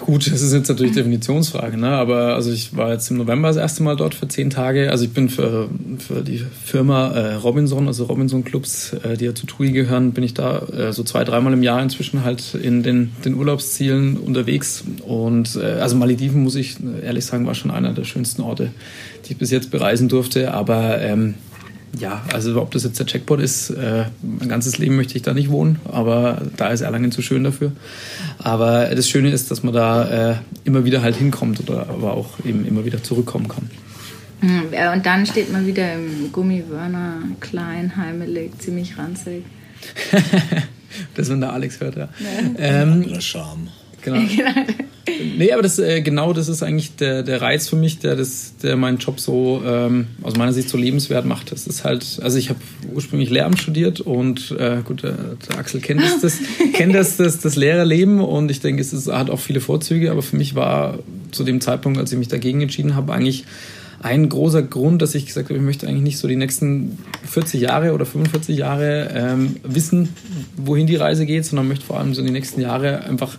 [0.00, 1.88] Gut, das ist jetzt natürlich Definitionsfrage, ne?
[1.88, 4.90] aber also ich war jetzt im November das erste Mal dort für zehn Tage.
[4.90, 9.34] Also ich bin für, für die Firma äh, Robinson, also Robinson Clubs, äh, die ja
[9.34, 12.82] zu TUI gehören, bin ich da äh, so zwei, dreimal im Jahr inzwischen halt in
[12.82, 14.84] den, den Urlaubszielen unterwegs.
[15.06, 18.70] Und äh, also Malediven, muss ich ehrlich sagen, war schon einer der schönsten Orte,
[19.26, 20.54] die ich bis jetzt bereisen durfte.
[20.54, 21.34] Aber ähm,
[21.98, 25.34] ja, also ob das jetzt der Checkpot ist, äh, mein ganzes Leben möchte ich da
[25.34, 27.72] nicht wohnen, aber da ist Erlangen zu schön dafür.
[28.38, 32.38] Aber das Schöne ist, dass man da äh, immer wieder halt hinkommt oder aber auch
[32.44, 33.70] eben immer wieder zurückkommen kann.
[34.40, 39.44] Hm, und dann steht man wieder im Gummiwörner, klein, heimelig, ziemlich ranzig.
[41.14, 42.08] das, wenn der Alex hört, ja.
[42.18, 42.58] ja.
[42.58, 43.68] Ähm, Charme.
[44.02, 44.20] Genau.
[44.36, 44.50] genau.
[45.36, 48.54] Nee, aber das, äh, genau das ist eigentlich der, der Reiz für mich, der, das,
[48.62, 51.52] der meinen Job so ähm, aus meiner Sicht so lebenswert macht.
[51.52, 52.60] Das ist halt, also ich habe
[52.92, 55.16] ursprünglich Lehramt studiert und äh, gut, der,
[55.48, 56.38] der Axel kennt das, das,
[56.72, 60.22] kennt das, das, das Lehrerleben und ich denke, es ist, hat auch viele Vorzüge, aber
[60.22, 60.98] für mich war
[61.30, 63.44] zu dem Zeitpunkt, als ich mich dagegen entschieden habe, eigentlich
[64.02, 67.60] ein großer Grund, dass ich gesagt habe, ich möchte eigentlich nicht so die nächsten 40
[67.60, 70.08] Jahre oder 45 Jahre ähm, wissen,
[70.56, 73.36] wohin die Reise geht, sondern möchte vor allem so die nächsten Jahre einfach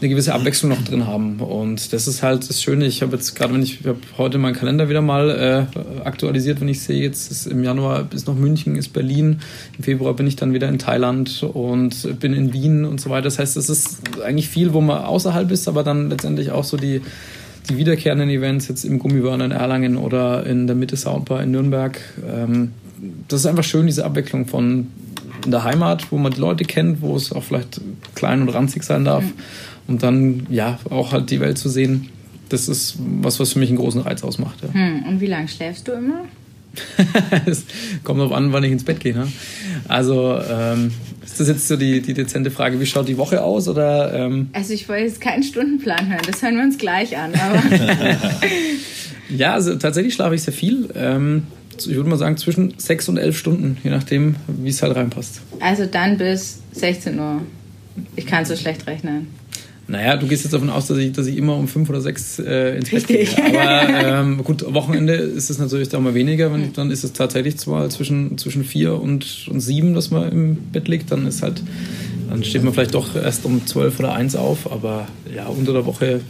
[0.00, 1.40] eine gewisse Abwechslung noch drin haben.
[1.40, 2.86] Und das ist halt das Schöne.
[2.86, 6.60] Ich habe jetzt gerade, wenn ich, ich habe heute meinen Kalender wieder mal äh, aktualisiert,
[6.60, 9.40] wenn ich sehe, jetzt ist im Januar ist noch München, ist Berlin,
[9.78, 13.24] im Februar bin ich dann wieder in Thailand und bin in Wien und so weiter.
[13.24, 16.76] Das heißt, es ist eigentlich viel, wo man außerhalb ist, aber dann letztendlich auch so
[16.76, 17.00] die
[17.68, 21.98] die wiederkehrenden Events jetzt im Gummiwörner in Erlangen oder in der Mitte Soundbar in Nürnberg.
[22.26, 22.72] Ähm,
[23.28, 24.88] das ist einfach schön, diese Abwechslung von
[25.44, 27.80] in der Heimat, wo man die Leute kennt, wo es auch vielleicht
[28.14, 29.24] klein und ranzig sein darf.
[29.24, 29.32] Mhm.
[29.86, 32.08] Und dann, ja, auch halt die Welt zu sehen.
[32.48, 34.58] Das ist was, was für mich einen großen Reiz ausmacht.
[34.62, 34.72] Ja.
[34.72, 35.04] Hm.
[35.08, 36.24] Und wie lange schläfst du immer?
[37.46, 37.64] es
[38.02, 39.14] kommt darauf an, wann ich ins Bett gehe.
[39.14, 39.28] Ne?
[39.88, 40.90] Also ähm,
[41.24, 43.68] ist das jetzt so die, die dezente Frage, wie schaut die Woche aus?
[43.68, 44.48] Oder, ähm?
[44.52, 47.32] Also ich wollte jetzt keinen Stundenplan hören, das hören wir uns gleich an.
[49.28, 50.88] ja, also tatsächlich schlafe ich sehr viel.
[50.94, 51.44] Ähm,
[51.78, 55.40] ich würde mal sagen zwischen sechs und elf Stunden, je nachdem, wie es halt reinpasst.
[55.60, 57.42] Also dann bis 16 Uhr.
[58.16, 59.28] Ich kann so schlecht rechnen.
[59.86, 62.38] Naja, du gehst jetzt davon aus, dass ich, dass ich immer um fünf oder sechs
[62.38, 63.28] äh, ins Bett gehe.
[63.36, 63.88] Aber
[64.20, 66.52] ähm, gut, Wochenende ist es natürlich da mal weniger.
[66.52, 70.56] Wenn, dann ist es tatsächlich zwar zwischen, zwischen vier und, und sieben, dass man im
[70.72, 71.10] Bett liegt.
[71.10, 71.62] Dann ist halt,
[72.30, 74.72] dann steht man vielleicht doch erst um zwölf oder eins auf.
[74.72, 76.22] Aber ja, unter der Woche,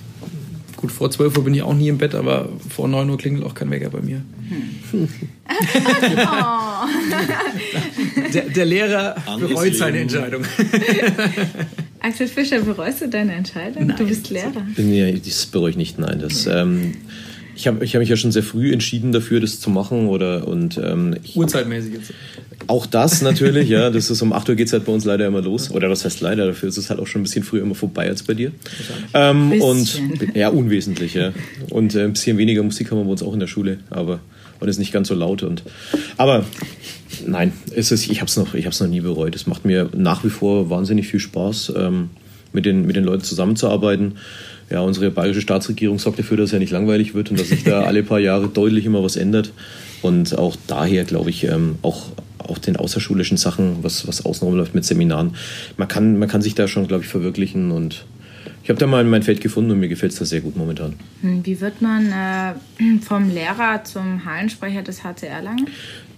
[0.77, 3.45] gut, vor zwölf Uhr bin ich auch nie im Bett, aber vor neun Uhr klingelt
[3.45, 4.23] auch kein Wecker bei mir.
[4.91, 5.09] Hm.
[6.17, 6.89] oh.
[8.33, 10.43] der, der Lehrer bereut seine Entscheidung.
[12.05, 13.87] Axel Fischer, bereust du deine Entscheidung?
[13.87, 14.67] Nein, du bist Lehrer.
[14.77, 16.19] Nee, das bereue ich nicht, nein.
[16.21, 16.97] Das, ähm,
[17.57, 20.09] ich habe ich hab mich ja schon sehr früh entschieden dafür, das zu machen.
[20.09, 22.13] Oder, und, ähm, ich, Uhrzeitmäßig jetzt.
[22.67, 23.89] Auch das natürlich, ja.
[23.89, 25.71] Das ist um 8 Uhr geht es halt bei uns leider immer los.
[25.71, 28.07] Oder was heißt leider, dafür ist es halt auch schon ein bisschen früher immer vorbei
[28.07, 28.53] als bei dir.
[29.15, 30.03] Ähm, und
[30.35, 31.33] ja, unwesentlich, ja.
[31.71, 34.21] Und äh, ein bisschen weniger Musik haben wir bei uns auch in der Schule, aber
[34.61, 35.43] und ist nicht ganz so laut.
[35.43, 35.63] Und,
[36.17, 36.45] aber
[37.27, 39.35] nein, es ist, ich habe es noch, noch nie bereut.
[39.35, 42.11] Es macht mir nach wie vor wahnsinnig viel Spaß, ähm,
[42.53, 44.15] mit, den, mit den Leuten zusammenzuarbeiten.
[44.71, 47.65] Ja, unsere bayerische Staatsregierung sorgt dafür, dass es ja nicht langweilig wird und dass sich
[47.65, 49.53] da alle paar Jahre deutlich immer was ändert.
[50.03, 54.75] Und auch daher glaube ich, ähm, auch, auch den außerschulischen Sachen, was, was außenrum läuft
[54.75, 55.35] mit Seminaren,
[55.77, 58.05] man kann, man kann sich da schon, glaube ich, verwirklichen und
[58.65, 60.95] ich habe da mal mein Feld gefunden und mir gefällt es da sehr gut momentan.
[61.21, 65.69] Hm, wie wird man äh, vom Lehrer zum Hallensprecher des HCR Langen?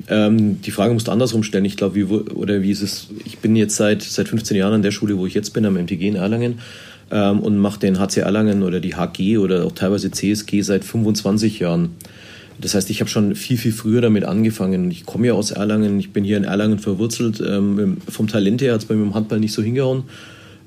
[0.09, 1.65] Ähm, die Frage musst du andersrum stellen.
[1.65, 3.09] Ich glaube, wie, oder wie ist es?
[3.25, 5.75] Ich bin jetzt seit, seit 15 Jahren an der Schule, wo ich jetzt bin, am
[5.75, 6.61] MTG in Erlangen
[7.11, 11.59] ähm, und mache den HC Erlangen oder die HG oder auch teilweise CSG seit 25
[11.59, 11.97] Jahren.
[12.61, 14.89] Das heißt, ich habe schon viel, viel früher damit angefangen.
[14.93, 17.43] Ich komme ja aus Erlangen, ich bin hier in Erlangen verwurzelt.
[17.45, 20.05] Ähm, vom Talent her hat es bei mir im Handball nicht so hingehauen.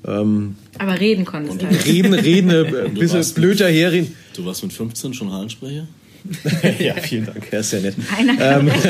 [0.06, 1.86] Ähm, Aber reden konntest du halt.
[1.86, 4.14] Reden, reden, ein bisschen blöd daherreden.
[4.34, 5.86] Du warst mit 15 schon Hallensprecher?
[6.78, 7.94] ja, vielen Dank, er ist ja nett.
[8.16, 8.70] Einer ähm,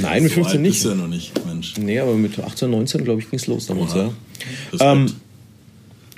[0.00, 0.72] Nein, mit 15 nicht.
[0.72, 1.74] Bist du ja noch nicht, Mensch.
[1.78, 4.12] Nee, aber mit 18, 19, glaube ich, ging es los damals, ja.
[4.80, 5.06] Ähm,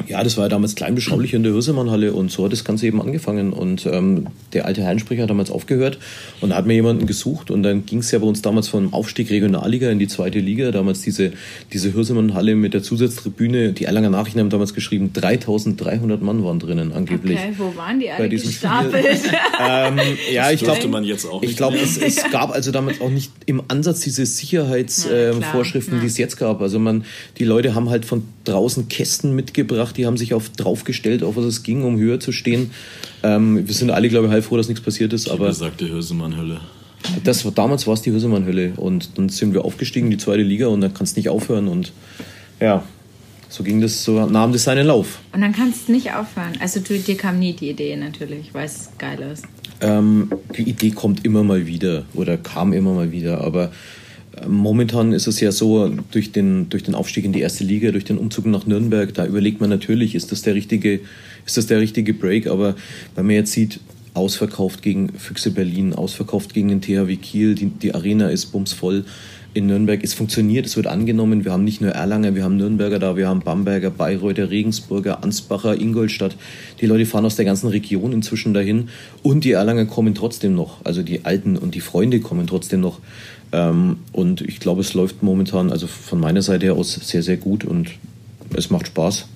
[0.07, 2.87] ja, das war ja damals klein beschaulich in der Hürsemann-Halle und so hat das Ganze
[2.87, 3.53] eben angefangen.
[3.53, 5.99] Und ähm, der alte Hallensprecher hat damals aufgehört
[6.41, 8.93] und da hat mir jemanden gesucht und dann ging es ja bei uns damals vom
[8.93, 10.73] Aufstieg Regionalliga in die zweite Liga.
[10.73, 11.33] Damals diese,
[11.73, 13.73] diese Hürsemann-Halle mit der Zusatztribüne.
[13.73, 17.39] Die Erlanger Nachrichten haben damals geschrieben, 3300 Mann waren drinnen angeblich.
[17.39, 19.07] Okay, wo waren die alle gestapelt?
[19.61, 19.99] ähm,
[20.33, 23.33] ja, ich glaube, man jetzt auch Ich glaube, es, es, gab also damals auch nicht
[23.47, 26.61] im Ansatz diese Sicherheitsvorschriften, ja, äh, die es jetzt gab.
[26.61, 27.05] Also man,
[27.39, 31.44] die Leute haben halt von draußen Kästen mitgebracht die haben sich auf draufgestellt, auf was
[31.44, 32.70] es ging, um höher zu stehen.
[33.23, 35.29] Ähm, wir sind alle, glaube ich, heilfroh, dass nichts passiert ist.
[35.29, 36.61] Aber gesagt, die Hösemann-Hölle.
[37.23, 38.75] Das, damals war es die Hösemann-Hölle.
[38.77, 41.68] Und dann sind wir aufgestiegen in die zweite Liga und dann kannst du nicht aufhören.
[41.68, 41.92] Und
[42.61, 42.83] ja,
[43.49, 45.20] so ging das, so nahm das seinen Lauf.
[45.33, 46.53] Und dann kannst du nicht aufhören.
[46.61, 49.44] Also du, dir kam nie die Idee natürlich, weil es geil ist.
[49.81, 53.70] Ähm, die Idee kommt immer mal wieder oder kam immer mal wieder, aber
[54.49, 58.05] Momentan ist es ja so, durch den, durch den Aufstieg in die erste Liga, durch
[58.05, 61.01] den Umzug nach Nürnberg, da überlegt man natürlich, ist das der richtige,
[61.47, 62.47] ist das der richtige Break?
[62.47, 62.75] Aber
[63.14, 63.81] wenn man jetzt sieht,
[64.14, 69.05] ausverkauft gegen Füchse Berlin, ausverkauft gegen den THW Kiel, die, die Arena ist bumsvoll
[69.55, 70.03] in Nürnberg.
[70.03, 71.44] Es funktioniert, es wird angenommen.
[71.44, 75.81] Wir haben nicht nur Erlanger, wir haben Nürnberger da, wir haben Bamberger, Bayreuther, Regensburger, Ansbacher,
[75.81, 76.37] Ingolstadt.
[76.81, 78.88] Die Leute fahren aus der ganzen Region inzwischen dahin
[79.23, 80.85] und die Erlanger kommen trotzdem noch.
[80.85, 82.99] Also die Alten und die Freunde kommen trotzdem noch.
[83.55, 87.64] Ähm, und ich glaube, es läuft momentan, also von meiner Seite aus, sehr, sehr gut
[87.64, 87.90] und
[88.57, 89.29] es macht Spaß.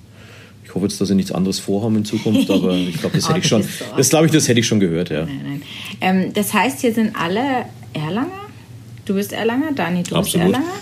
[0.65, 3.39] Ich hoffe jetzt, dass sie nichts anderes vorhaben in Zukunft, aber ich glaube, das hätte
[3.39, 3.63] ich schon.
[3.95, 5.25] Das glaube ich, das hätte ich schon gehört, ja.
[5.25, 5.61] Nein, nein.
[6.01, 8.27] Ähm, das heißt, hier sind alle Erlanger?
[9.05, 10.47] Du bist Erlanger, Dani, du Absolut.
[10.47, 10.73] bist Erlanger?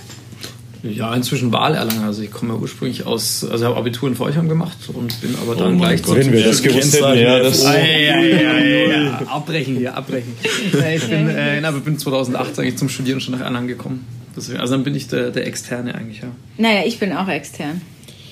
[0.83, 2.05] Ja, inzwischen Wahlerlanger.
[2.05, 5.55] Also ich komme ja ursprünglich aus, also habe Abitur in Forchheim gemacht und bin aber
[5.55, 7.65] dann oh gleich Gott, Wenn wir das gewusst hätten, ja, das...
[7.65, 10.33] Oh, ja, ja, ja, abbrechen hier, abbrechen.
[10.41, 14.05] ich bin, äh, na, bin 2008 eigentlich zum Studieren schon nach Erlangen gekommen.
[14.35, 16.29] Deswegen, also dann bin ich der, der Externe eigentlich, ja.
[16.57, 17.81] Naja, ich bin auch extern.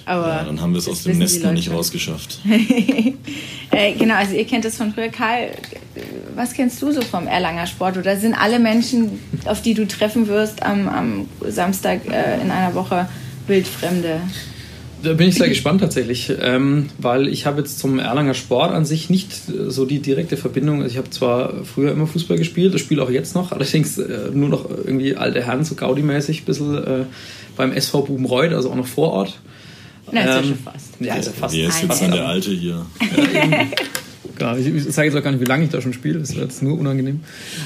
[0.06, 2.40] Aber Ja, dann haben wir es aus dem Nest noch nicht rausgeschafft.
[3.72, 5.10] Äh, genau, also ihr kennt das von früher.
[5.10, 5.50] Karl,
[6.34, 7.98] was kennst du so vom Erlanger Sport?
[7.98, 12.74] Oder sind alle Menschen, auf die du treffen wirst am, am Samstag äh, in einer
[12.74, 13.10] Woche,
[13.48, 14.22] wildfremde?
[15.04, 18.86] Da bin ich sehr gespannt tatsächlich, ähm, weil ich habe jetzt zum Erlanger Sport an
[18.86, 20.82] sich nicht äh, so die direkte Verbindung.
[20.82, 24.32] Also ich habe zwar früher immer Fußball gespielt, das spiele auch jetzt noch, allerdings äh,
[24.34, 27.06] nur noch irgendwie alte Herren, so Gaudi-mäßig, ein bisschen äh,
[27.58, 29.40] beim SV Bubenreuth, also auch noch vor Ort.
[30.16, 30.88] Na, ist ja Ähm, schon fast.
[31.00, 31.56] Ja, also fast.
[31.56, 32.86] Wer ist jetzt dann der Alte hier?
[34.38, 36.34] Genau, ich, ich sage jetzt auch gar nicht, wie lange ich da schon spiele, das
[36.36, 37.22] wäre jetzt nur unangenehm.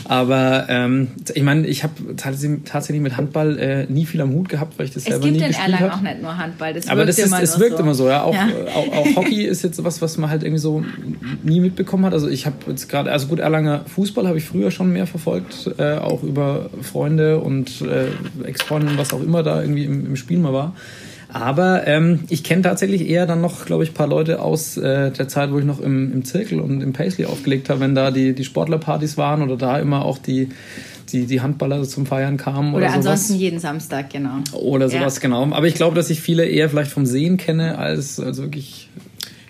[0.05, 4.77] Aber ähm, ich meine, ich habe tatsächlich, mit Handball äh, nie viel am Hut gehabt,
[4.77, 5.93] weil ich das Es selber gibt nie in gespielt Erlangen habe.
[5.99, 6.73] auch nicht nur Handball.
[6.75, 8.21] Das Aber wirkt das ist, immer es wirkt immer so, ja.
[8.21, 8.49] Auch, Ja.
[8.49, 10.83] äh, auch, auch Hockey ist jetzt was, was man halt irgendwie so
[11.43, 12.13] nie mitbekommen hat.
[12.13, 15.71] Also ich habe jetzt gerade, also gut, Erlanger Fußball habe ich früher schon mehr verfolgt,
[15.79, 20.37] äh, auch über Freunde und äh, Ex-Freundinnen, was auch immer da irgendwie im, im Spiel
[20.37, 20.75] mal war.
[21.31, 25.11] Aber ähm, ich kenne tatsächlich eher dann noch, glaube ich, ein paar Leute aus äh,
[25.11, 28.09] der Zeit, wo ich noch im, im Zirkel und im Paisley aufgelegt habe, wenn da
[28.09, 30.49] die, die Sportlerpartys waren oder da immer auch die,
[31.11, 33.41] die, die Handballer zum Feiern kamen oder, Oder ansonsten sowas.
[33.41, 34.37] jeden Samstag, genau.
[34.53, 35.21] Oder sowas, Ja.
[35.21, 35.43] genau.
[35.51, 38.89] Aber ich glaube, dass ich viele eher vielleicht vom Sehen kenne, als, als wirklich.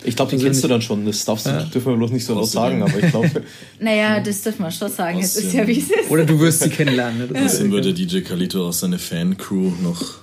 [0.04, 1.06] Ich glaube, den kennst du dann schon.
[1.06, 3.30] Das darfst du, dürfen wir bloß nicht so laut sagen, aber ich glaube.
[3.80, 5.20] Naja, das dürfen wir schon sagen.
[5.20, 6.10] Es Aus ist ja, wie es ist.
[6.10, 7.20] Oder du wirst sie kennenlernen.
[7.20, 7.28] Ne?
[7.28, 10.16] Das ist Außerdem wird der DJ Kalito auch seine Fancrew noch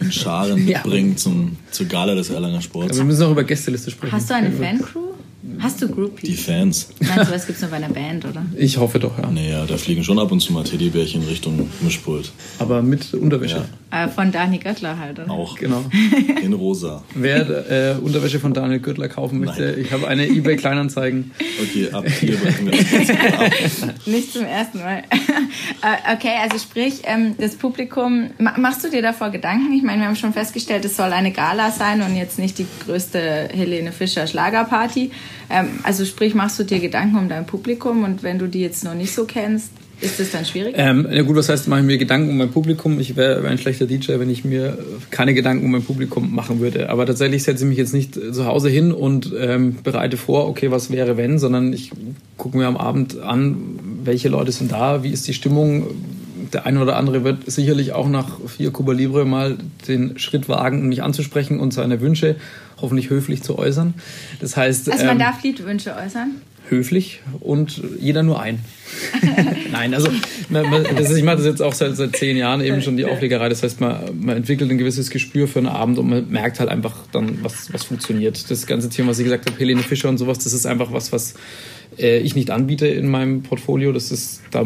[0.00, 0.78] in Scharen Ja.
[0.78, 2.96] mitbringen zum, zur Gala des Erlanger Sports.
[2.96, 4.12] wir müssen auch über Gästeliste sprechen.
[4.12, 5.00] Hast du eine Fancrew?
[5.60, 6.44] Hast du Die Groupies?
[6.44, 6.88] Fans.
[7.00, 8.44] Nein, sowas gibt es nur bei einer Band, oder?
[8.56, 9.30] Ich hoffe doch, ja.
[9.30, 12.32] Naja, da fliegen schon ab und zu mal Teddybärchen Richtung Mischpult.
[12.58, 13.64] Aber mit Unterwäsche.
[13.92, 14.04] Ja.
[14.04, 15.30] Äh, von Dani Göttler halt, oder?
[15.30, 15.84] Auch Genau.
[16.42, 17.02] in rosa.
[17.14, 19.78] Wer äh, Unterwäsche von Daniel Gürtler kaufen möchte, Nein.
[19.80, 21.30] ich habe eine eBay Kleinanzeigen.
[21.62, 23.10] Okay, ab hier brechen wir das
[23.86, 23.94] ab.
[24.06, 25.02] Nicht zum ersten Mal.
[25.82, 29.72] Äh, okay, also sprich, ähm, das Publikum, ma- machst du dir davor Gedanken?
[29.74, 32.66] Ich meine, wir haben schon festgestellt, es soll eine Gala sein und jetzt nicht die
[32.84, 35.10] größte Helene Fischer Schlagerparty.
[35.50, 38.84] Ähm, also sprich, machst du dir Gedanken um dein Publikum und wenn du die jetzt
[38.84, 40.74] noch nicht so kennst, ist das dann schwierig?
[40.76, 43.00] Ähm, ja gut, was heißt, mache ich mir Gedanken um mein Publikum?
[43.00, 44.76] Ich wäre wär ein schlechter DJ, wenn ich mir
[45.10, 46.90] keine Gedanken um mein Publikum machen würde.
[46.90, 50.70] Aber tatsächlich setze ich mich jetzt nicht zu Hause hin und ähm, bereite vor, okay,
[50.70, 51.92] was wäre wenn, sondern ich
[52.36, 55.86] gucke mir am Abend an, welche Leute sind da, wie ist die Stimmung.
[56.52, 59.56] Der eine oder andere wird sicherlich auch nach vier Cuba Libre mal
[59.88, 62.36] den Schritt wagen, mich anzusprechen und seine Wünsche
[62.80, 63.94] hoffentlich höflich zu äußern.
[64.40, 66.32] Das heißt, Also man ähm, darf Liedwünsche äußern?
[66.68, 68.60] höflich und jeder nur ein.
[69.72, 70.08] Nein, also
[70.50, 73.48] das ist, ich mache das jetzt auch seit, seit zehn Jahren eben schon die Auflegerei.
[73.48, 76.68] Das heißt, man, man entwickelt ein gewisses Gespür für einen Abend und man merkt halt
[76.68, 78.50] einfach dann, was, was funktioniert.
[78.50, 81.12] Das ganze Thema, was ich gesagt habe, Helene Fischer und sowas, das ist einfach was,
[81.12, 81.34] was
[81.98, 83.92] äh, ich nicht anbiete in meinem Portfolio.
[83.92, 84.64] Das ist, da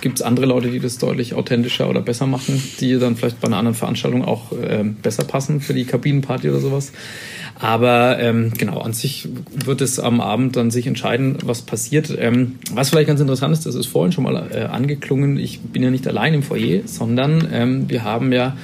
[0.00, 3.48] gibt es andere Leute, die das deutlich authentischer oder besser machen, die dann vielleicht bei
[3.48, 6.92] einer anderen Veranstaltung auch ähm, besser passen für die Kabinenparty oder sowas.
[7.58, 9.28] Aber ähm, genau, an sich
[9.64, 12.14] wird es am Abend dann sich entscheiden, was passiert.
[12.18, 15.82] Ähm, was vielleicht ganz interessant ist, das ist vorhin schon mal äh, angeklungen, ich bin
[15.82, 18.56] ja nicht allein im Foyer, sondern ähm, wir haben ja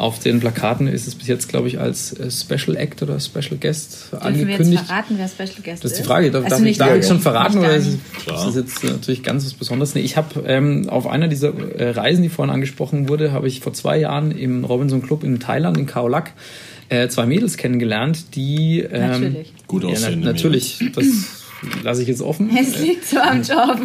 [0.00, 3.58] auf den Plakaten ist es bis jetzt, glaube ich, als äh, Special Act oder Special
[3.60, 4.84] Guest Dürfen wir jetzt angekündigt.
[4.86, 5.84] verraten, wer Special Guest ist?
[5.84, 6.30] Das ist die Frage.
[6.30, 6.96] Darf, Also darf, ich, du.
[6.98, 8.38] ich schon verraten Nicht oder ist, Klar.
[8.38, 9.94] ist das jetzt äh, natürlich ganz was Besonderes?
[9.94, 13.60] Nee, ich habe ähm, auf einer dieser äh, Reisen, die vorhin angesprochen wurde, habe ich
[13.60, 16.32] vor zwei Jahren im Robinson Club in Thailand, in Khao Lak,
[16.88, 18.80] äh, zwei Mädels kennengelernt, die...
[18.80, 19.52] Ähm, Natürlich.
[19.66, 21.04] Gut ja, na, natürlich, das
[21.82, 22.50] lasse ich jetzt offen.
[22.60, 23.80] Es liegt so am Job.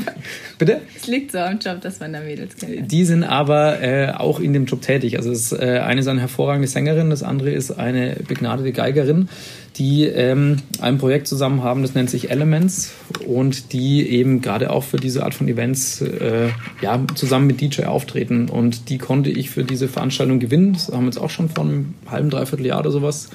[0.58, 0.82] Bitte?
[0.96, 2.92] Es liegt so am Job, dass man da Mädels kennt.
[2.92, 5.18] Die sind aber äh, auch in dem Job tätig.
[5.18, 9.30] Also das, äh, eine ist eine hervorragende Sängerin, das andere ist eine begnadete Geigerin,
[9.78, 12.94] die ähm, ein Projekt zusammen haben, das nennt sich Elements
[13.28, 16.50] und die eben gerade auch für diese Art von Events äh,
[16.82, 18.50] ja, zusammen mit DJ auftreten.
[18.50, 20.74] Und die konnte ich für diese Veranstaltung gewinnen.
[20.74, 23.30] Das haben wir jetzt auch schon vor einem halben, dreiviertel Jahr oder sowas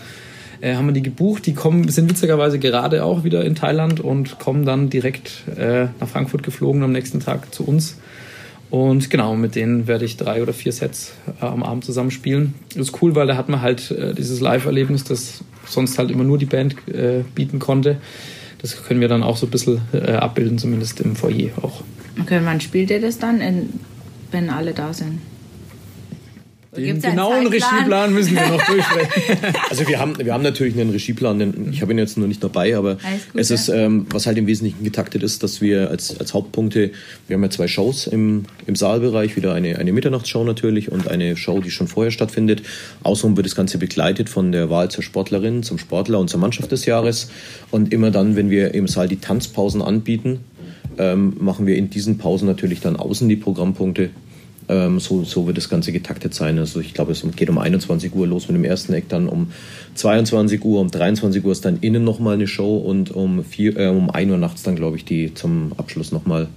[0.61, 1.47] äh, haben wir die gebucht.
[1.47, 6.09] Die kommen, sind witzigerweise gerade auch wieder in Thailand und kommen dann direkt äh, nach
[6.09, 7.97] Frankfurt geflogen am nächsten Tag zu uns.
[8.71, 12.55] Und genau, mit denen werde ich drei oder vier Sets äh, am Abend zusammen spielen.
[12.69, 16.25] Das ist cool, weil da hat man halt äh, dieses Live-Erlebnis, das sonst halt immer
[16.25, 17.99] nur die Band äh, bieten konnte.
[18.63, 21.83] Das können wir dann auch so ein bisschen äh, abbilden, zumindest im Foyer auch.
[22.21, 23.71] Okay, wann spielt ihr das dann, in,
[24.31, 25.21] wenn alle da sind?
[26.77, 27.49] Den genauen?
[27.49, 29.39] Regieplan müssen wir noch durchsprechen.
[29.69, 32.45] Also wir haben, wir haben natürlich einen Regieplan, den, ich habe ihn jetzt nur nicht
[32.45, 33.03] dabei, aber gut,
[33.35, 36.93] es ist, ähm, was halt im Wesentlichen getaktet ist, dass wir als, als Hauptpunkte,
[37.27, 41.37] wir haben ja zwei Shows im, im Saalbereich, wieder eine, eine Mitternachtsshow natürlich und eine
[41.37, 42.63] Show, die schon vorher stattfindet.
[43.03, 46.71] Außerdem wird das Ganze begleitet von der Wahl zur Sportlerin, zum Sportler und zur Mannschaft
[46.71, 47.31] des Jahres.
[47.73, 50.39] Und immer dann, wenn wir im Saal die Tanzpausen anbieten,
[50.99, 54.11] ähm, machen wir in diesen Pausen natürlich dann außen die Programmpunkte.
[54.71, 56.59] Ähm, so, so wird das Ganze getaktet sein.
[56.59, 59.51] Also ich glaube, es geht um 21 Uhr los mit dem ersten Eck, dann um
[59.97, 63.89] 22 Uhr, um 23 Uhr ist dann innen nochmal eine Show und um, vier, äh,
[63.89, 66.49] um 1 Uhr nachts dann, glaube ich, die zum Abschluss nochmal,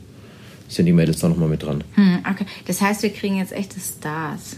[0.67, 1.83] sind die Mädels da nochmal mit dran.
[1.95, 2.45] Hm, okay.
[2.67, 4.57] Das heißt, wir kriegen jetzt echte Stars.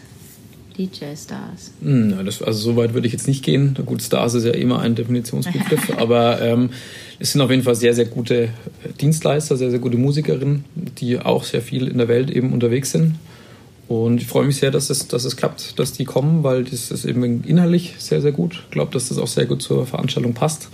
[0.78, 1.72] DJ-Stars.
[1.82, 3.78] Hm, ja, das, also so weit würde ich jetzt nicht gehen.
[3.86, 6.72] Gut, Stars ist ja immer ein Definitionsbegriff, aber ähm,
[7.20, 8.50] es sind auf jeden Fall sehr, sehr gute
[9.00, 10.65] Dienstleister, sehr, sehr gute Musikerinnen,
[10.98, 13.15] die auch sehr viel in der Welt eben unterwegs sind.
[13.88, 16.89] Und ich freue mich sehr, dass es, dass es klappt, dass die kommen, weil das
[16.89, 18.63] ist eben inhaltlich sehr, sehr gut.
[18.65, 20.69] Ich glaube, dass das auch sehr gut zur Veranstaltung passt.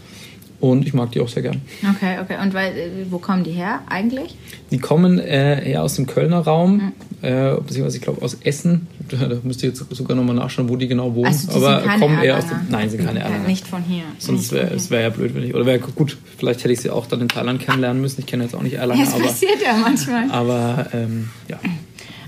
[0.62, 1.60] Und ich mag die auch sehr gern.
[1.96, 2.38] Okay, okay.
[2.40, 4.38] Und weil, äh, wo kommen die her eigentlich?
[4.70, 6.92] Die kommen äh, eher aus dem Kölner Raum, mhm.
[7.24, 8.88] äh, beziehungsweise ich glaube aus Essen.
[9.12, 11.26] Da müsst ihr jetzt sogar nochmal nachschauen, wo die genau wohnen.
[11.26, 12.60] Also Aber kommen eher aus dem.
[12.70, 13.46] Nein, sie sind keine Erlanger.
[13.46, 14.04] Nicht von hier.
[14.20, 15.54] Sonst wäre es wär ja blöd, wenn ich.
[15.54, 18.22] Oder wäre gut, vielleicht hätte ich sie auch dann in Thailand kennenlernen müssen.
[18.22, 19.04] Ich kenne jetzt auch nicht Erlanger.
[19.04, 20.32] Das aber, passiert ja manchmal.
[20.32, 21.60] Aber ähm, ja.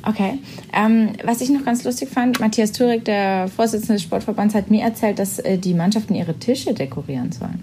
[0.06, 0.40] Okay.
[0.74, 4.82] Ähm, was ich noch ganz lustig fand, Matthias Thürig, der Vorsitzende des Sportverbands, hat mir
[4.84, 7.60] erzählt, dass äh, die Mannschaften ihre Tische dekorieren sollen.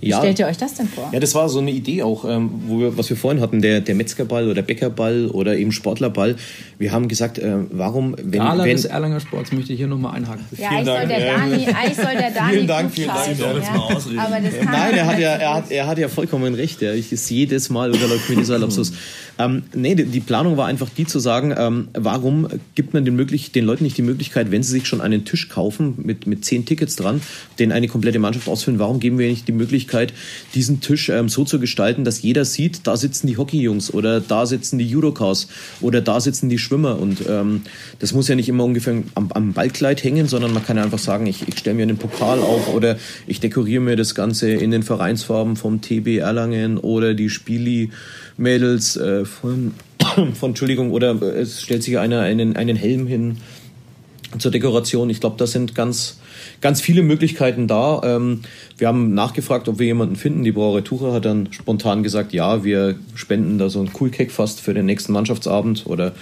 [0.00, 0.18] Wie Ja.
[0.18, 1.10] stellt ihr euch das denn vor?
[1.12, 3.80] Ja, das war so eine Idee auch, ähm, wo wir, was wir vorhin hatten, der,
[3.80, 6.36] der Metzgerball oder Bäckerball oder eben Sportlerball.
[6.78, 10.14] Wir haben gesagt, äh, warum, wenn, Gala wenn des Erlanger Sports möchte ich hier nochmal
[10.14, 10.44] einhaken.
[10.56, 13.28] Ja, eigentlich soll, der Dani, eigentlich soll der Dani Vielen Dank, vielen Dank.
[13.32, 14.18] Ich darf jetzt mal ausreden.
[14.20, 16.80] Aber das kann Nein, er hat ja, er hat, er hat ja vollkommen recht.
[16.80, 16.92] Ja.
[16.92, 18.92] Ich ist jedes Mal oder läuft mir dieser Lapsus.
[19.38, 23.52] Ähm, nee, die, Planung war einfach die zu sagen, ähm, warum gibt man den, möglich,
[23.52, 26.66] den Leuten nicht die Möglichkeit, wenn sie sich schon einen Tisch kaufen mit, mit zehn
[26.66, 27.20] Tickets dran,
[27.60, 30.12] den eine komplette Mannschaft ausfüllen, warum geben wir nicht die Möglichkeit,
[30.54, 34.44] diesen Tisch ähm, so zu gestalten, dass jeder sieht, da sitzen die Hockeyjungs oder da
[34.44, 35.46] sitzen die Judocars
[35.80, 37.62] oder da sitzen die Schwimmer und ähm,
[38.00, 40.98] das muss ja nicht immer ungefähr am, am Ballkleid hängen, sondern man kann ja einfach
[40.98, 42.98] sagen, ich, ich stelle mir einen Pokal auf oder
[43.28, 47.30] ich dekoriere mir das Ganze in den Vereinsfarben vom TB Erlangen oder die
[48.38, 49.74] Spieli-Mädels äh, von,
[50.34, 53.38] von, Entschuldigung, oder äh, es stellt sich einer einen, einen Helm hin
[54.38, 55.10] zur Dekoration.
[55.10, 56.18] Ich glaube, da sind ganz,
[56.60, 58.00] ganz viele Möglichkeiten da.
[58.04, 58.42] Ähm,
[58.76, 60.44] wir haben nachgefragt, ob wir jemanden finden.
[60.44, 64.60] Die Brauerei Tucher hat dann spontan gesagt, ja, wir spenden da so ein Cool-Cake fast
[64.60, 66.12] für den nächsten Mannschaftsabend oder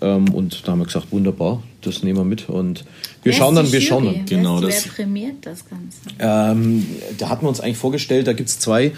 [0.00, 2.84] ähm, und da haben wir gesagt, wunderbar, das nehmen wir mit und
[3.22, 4.24] wir Wer schauen dann, wir schauen dann.
[4.24, 5.98] Genau, Wer, das- wer prämiert das Ganze?
[6.18, 6.86] Ähm,
[7.18, 8.92] da hatten wir uns eigentlich vorgestellt, da gibt es zwei,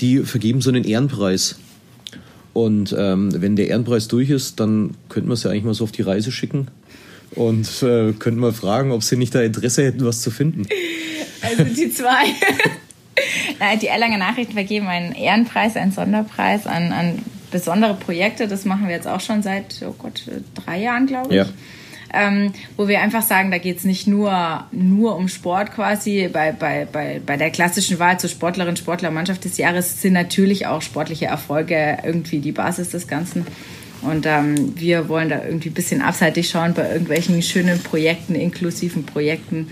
[0.00, 1.56] die vergeben so einen Ehrenpreis.
[2.56, 5.92] Und ähm, wenn der Ehrenpreis durch ist, dann könnten wir sie eigentlich mal so auf
[5.92, 6.68] die Reise schicken
[7.32, 10.66] und äh, könnten mal fragen, ob sie nicht da Interesse hätten, was zu finden.
[11.42, 12.24] Also die zwei.
[13.60, 17.18] Nein, die Erlanger Nachrichten vergeben einen Ehrenpreis, einen Sonderpreis an, an
[17.50, 18.48] besondere Projekte.
[18.48, 20.22] Das machen wir jetzt auch schon seit, oh Gott,
[20.54, 21.36] drei Jahren, glaube ich.
[21.36, 21.46] Ja.
[22.12, 26.28] Ähm, wo wir einfach sagen, da geht es nicht nur, nur um Sport quasi.
[26.32, 30.66] Bei, bei, bei, bei der klassischen Wahl zur Sportlerin, Sportler, Mannschaft des Jahres sind natürlich
[30.66, 33.46] auch sportliche Erfolge irgendwie die Basis des Ganzen.
[34.02, 39.04] Und ähm, wir wollen da irgendwie ein bisschen abseitig schauen bei irgendwelchen schönen Projekten, inklusiven
[39.04, 39.68] Projekten,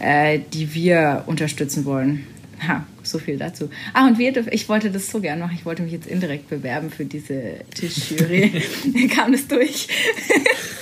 [0.00, 2.26] äh, die wir unterstützen wollen.
[2.66, 3.70] Ha, so viel dazu.
[3.94, 5.54] Ah, und wir, ich wollte das so gern machen.
[5.54, 8.62] Ich wollte mich jetzt indirekt bewerben für diese Tischjury.
[9.14, 9.86] Kam das durch?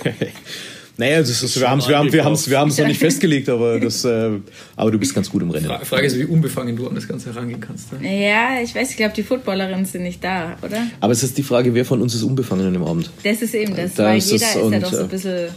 [0.98, 3.48] Naja, das ist, wir haben es wir haben, wir haben's, wir haben's noch nicht festgelegt,
[3.50, 4.30] aber, das, äh,
[4.76, 5.66] aber du bist ganz gut im Rennen.
[5.66, 7.92] Fra- Frage ist, wie unbefangen du an das Ganze herangehen kannst.
[7.92, 8.26] Ne?
[8.28, 10.87] ja, ich weiß, ich glaube, die Footballerinnen sind nicht da, oder?
[11.00, 13.11] Aber es ist die Frage, wer von uns ist unbefangen an dem Abend?
[13.24, 15.48] Das ist eben das, Da weil ist jeder ist ja doch so äh, ein bisschen,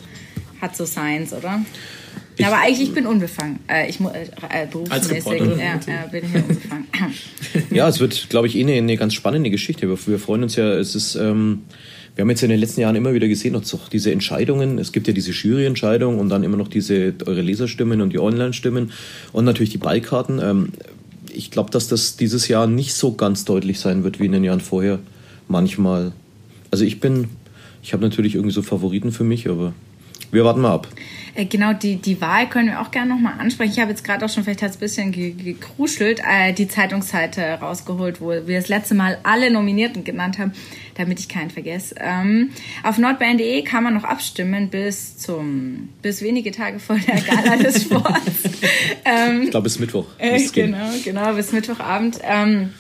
[0.62, 1.62] hat so Science, oder?
[2.42, 3.60] aber eigentlich, ich bin unbefangen.
[3.70, 6.88] Äh, ich äh, äh, berufsmäßig Reporterin, ja, äh, bin ich ja unbefangen.
[7.72, 9.90] Ja, es wird, glaube ich, eh eine, eine ganz spannende Geschichte.
[9.90, 11.64] Wir, wir freuen uns ja, es ist, ähm,
[12.20, 15.08] wir haben jetzt in den letzten Jahren immer wieder gesehen, auch diese Entscheidungen, es gibt
[15.08, 18.92] ja diese Juryentscheidung und dann immer noch diese eure Leserstimmen und die Online-Stimmen
[19.32, 20.38] und natürlich die Ballkarten.
[20.44, 20.74] Ähm,
[21.34, 24.44] ich glaube, dass das dieses Jahr nicht so ganz deutlich sein wird wie in den
[24.44, 25.00] Jahren vorher.
[25.48, 26.12] Manchmal.
[26.72, 27.30] Also ich bin,
[27.82, 29.72] ich habe natürlich irgendwie so Favoriten für mich, aber
[30.32, 30.88] wir warten mal ab.
[31.36, 33.72] Äh, Genau, die, die Wahl können wir auch gerne nochmal ansprechen.
[33.74, 36.68] Ich habe jetzt gerade auch schon, vielleicht hat es ein bisschen ge- gekruschelt, äh, die
[36.68, 40.52] Zeitungsseite rausgeholt, wo wir das letzte Mal alle Nominierten genannt haben,
[40.96, 41.96] damit ich keinen vergesse.
[42.00, 42.50] Ähm,
[42.84, 47.84] auf nordbayern.de kann man noch abstimmen bis zum, bis wenige Tage vor der Gala des
[47.84, 48.16] Sports.
[49.06, 50.06] ähm, Ich glaube, bis Mittwoch.
[50.18, 50.72] äh, müsst's gehen.
[50.74, 52.20] genau, genau, bis Mittwochabend.
[52.24, 52.74] Ähm,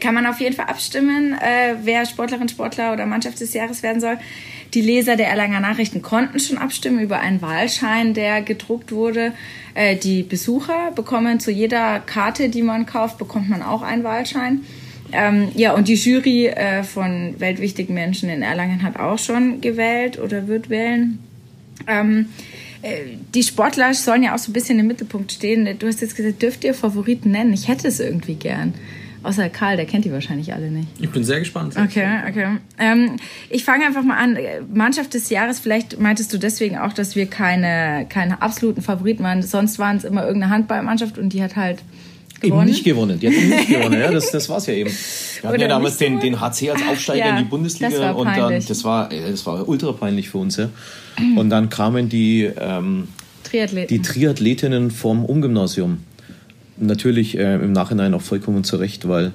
[0.00, 4.00] kann man auf jeden Fall abstimmen, äh, wer Sportlerin, Sportler oder Mannschaft des Jahres werden
[4.00, 4.18] soll.
[4.76, 9.32] Die Leser der Erlanger Nachrichten konnten schon abstimmen über einen Wahlschein, der gedruckt wurde.
[9.72, 14.60] Äh, die Besucher bekommen zu jeder Karte, die man kauft, bekommt man auch einen Wahlschein.
[15.12, 20.18] Ähm, ja, und die Jury äh, von weltwichtigen Menschen in Erlangen hat auch schon gewählt
[20.18, 21.20] oder wird wählen.
[21.86, 22.26] Ähm,
[22.82, 25.66] äh, die Sportler sollen ja auch so ein bisschen im Mittelpunkt stehen.
[25.78, 27.54] Du hast jetzt gesagt, dürft ihr Favoriten nennen?
[27.54, 28.74] Ich hätte es irgendwie gern.
[29.26, 30.86] Außer Karl, der kennt die wahrscheinlich alle nicht.
[31.00, 31.74] Ich bin sehr gespannt.
[31.76, 32.58] Okay, okay.
[32.78, 33.16] Ähm,
[33.50, 34.38] ich fange einfach mal an.
[34.72, 39.42] Mannschaft des Jahres, vielleicht meintest du deswegen auch, dass wir keine, keine absoluten Favoriten waren.
[39.42, 41.80] Sonst waren es immer irgendeine Handballmannschaft und die hat halt
[42.40, 42.62] gewonnen.
[42.62, 43.18] Eben nicht gewonnen.
[43.18, 44.90] Die hat eben nicht gewonnen, ja, das, das war's ja eben.
[45.40, 48.16] Wir hatten ja damals den, den HC als Aufsteiger Ja, in die Bundesliga das war
[48.16, 50.68] und dann, das war, äh, das war ultra peinlich für uns, ja.
[51.34, 53.08] Und dann kamen die, ähm,
[53.42, 53.88] Triathleten.
[53.88, 55.98] die Triathletinnen vom Umgymnasium.
[56.78, 59.32] Natürlich äh, im Nachhinein auch vollkommen zurecht, weil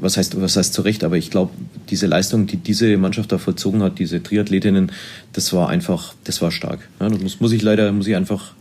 [0.00, 1.52] was heißt, was heißt zurecht, aber ich glaube,
[1.90, 4.92] diese Leistung, die diese Mannschaft da vollzogen hat, diese Triathletinnen,
[5.32, 6.88] das war einfach, das war stark.
[7.00, 8.52] Ja, das muss, muss ich leider, muss ich einfach,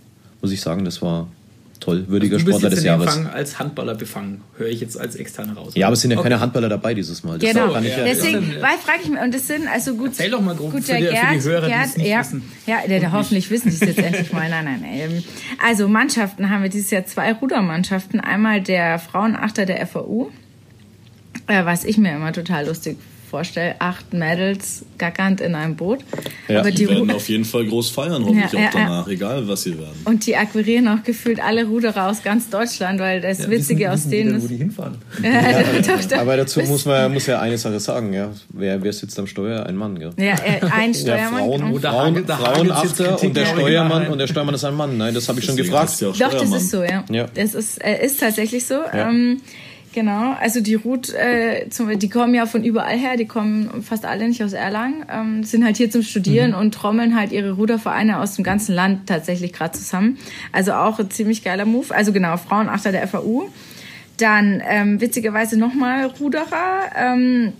[0.41, 1.27] muss ich sagen, das war
[1.79, 3.13] toll, würdiger Also du bist Sportler jetzt des in Jahres.
[3.13, 5.73] Fang als Handballer befangen, höre ich jetzt als Externe raus.
[5.75, 6.29] Ja, aber es sind ja Okay.
[6.29, 7.37] keine Handballer dabei dieses Mal.
[7.39, 8.61] Das Genau, kann ich ja, deswegen, Ja.
[8.61, 10.07] weil frage ich mich, und das sind also gut.
[10.07, 11.97] Erzähl doch mal grob gut, für der die- für die Gerd, Hörer, die Gerd, es
[11.97, 12.43] nicht ja, wissen.
[12.65, 14.49] Ja, der, der hoffentlich wissen die es jetzt endlich mal.
[14.49, 14.91] Nein, nein, nein.
[14.99, 15.23] Ähm,
[15.65, 18.19] Also Mannschaften haben wir dieses Jahr zwei Rudermannschaften.
[18.19, 20.29] Einmal der Frauenachter der FAU,
[21.47, 22.97] äh, was ich mir immer total lustig
[23.29, 23.75] vorstelle.
[23.79, 25.99] Acht Mädels gackernd in einem Boot.
[26.47, 26.61] Ja.
[26.61, 29.07] Aber Die die, werden Ru- auf jeden Fall groß feiern, hoffentlich Ja, ja, auch danach,
[29.07, 29.93] egal was sie werden.
[30.05, 33.89] und die akquirieren auch gefühlt alle Ruderer aus ganz Deutschland, weil das Ja, Witzige wissen-
[33.91, 34.43] aus wissen denen denn, ist.
[34.43, 34.95] wo die hinfahren.
[35.87, 36.17] Doch, doch.
[36.17, 38.29] aber dazu muss man muss ja eine Sache sagen, ja.
[38.49, 39.65] Wer, wer sitzt am Steuer?
[39.65, 40.11] Ein Mann, gell?
[40.17, 41.39] Ja, äh, ein Ja, Steuermann.
[41.39, 44.97] Frauen, Oh, da Frauen, Kritik und der Steuermann und der Steuermann ist ein Mann.
[44.97, 45.91] Nein, das habe ich schon Deswegen gefragt.
[45.91, 47.03] ist ja auch Doch, das ist so, ja.
[47.09, 47.25] Ja.
[47.33, 48.75] Das ist, äh, ist tatsächlich so.
[48.75, 49.09] Ja.
[49.09, 49.41] Ähm,
[49.97, 54.05] genau, also die Ruth, äh, zum, die kommen ja von überall her, die kommen fast
[54.05, 58.19] alle nicht aus Erlangen, ähm, sind halt hier zum Studieren und trommeln halt ihre Rudervereine
[58.19, 60.19] aus dem ganzen Land tatsächlich gerade zusammen.
[60.51, 61.95] Also auch ein ziemlich geiler Move.
[61.95, 63.49] Also genau, Frauenachter der FAU.
[64.17, 66.91] Dann ähm, witzigerweise nochmal Ruderer.
[66.95, 67.53] Ähm,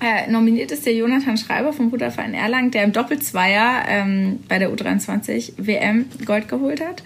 [0.00, 4.70] äh, nominiert ist der Jonathan Schreiber vom Ruderverein Erlangen, der im Doppelzweier ähm, bei der
[4.70, 7.02] U23 WM Gold geholt hat.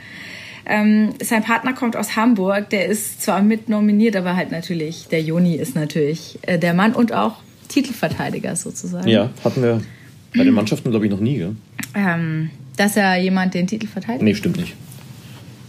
[0.70, 5.20] Ähm, sein Partner kommt aus Hamburg, der ist zwar mit nominiert, aber halt natürlich, der
[5.20, 9.08] Joni ist natürlich äh, der Mann und auch Titelverteidiger sozusagen.
[9.08, 9.80] Ja, hatten wir
[10.36, 11.56] bei den Mannschaften, glaube ich, noch nie, gell?
[11.96, 14.22] Ähm, dass er jemand den Titel verteidigt.
[14.22, 14.74] Nee, stimmt nicht.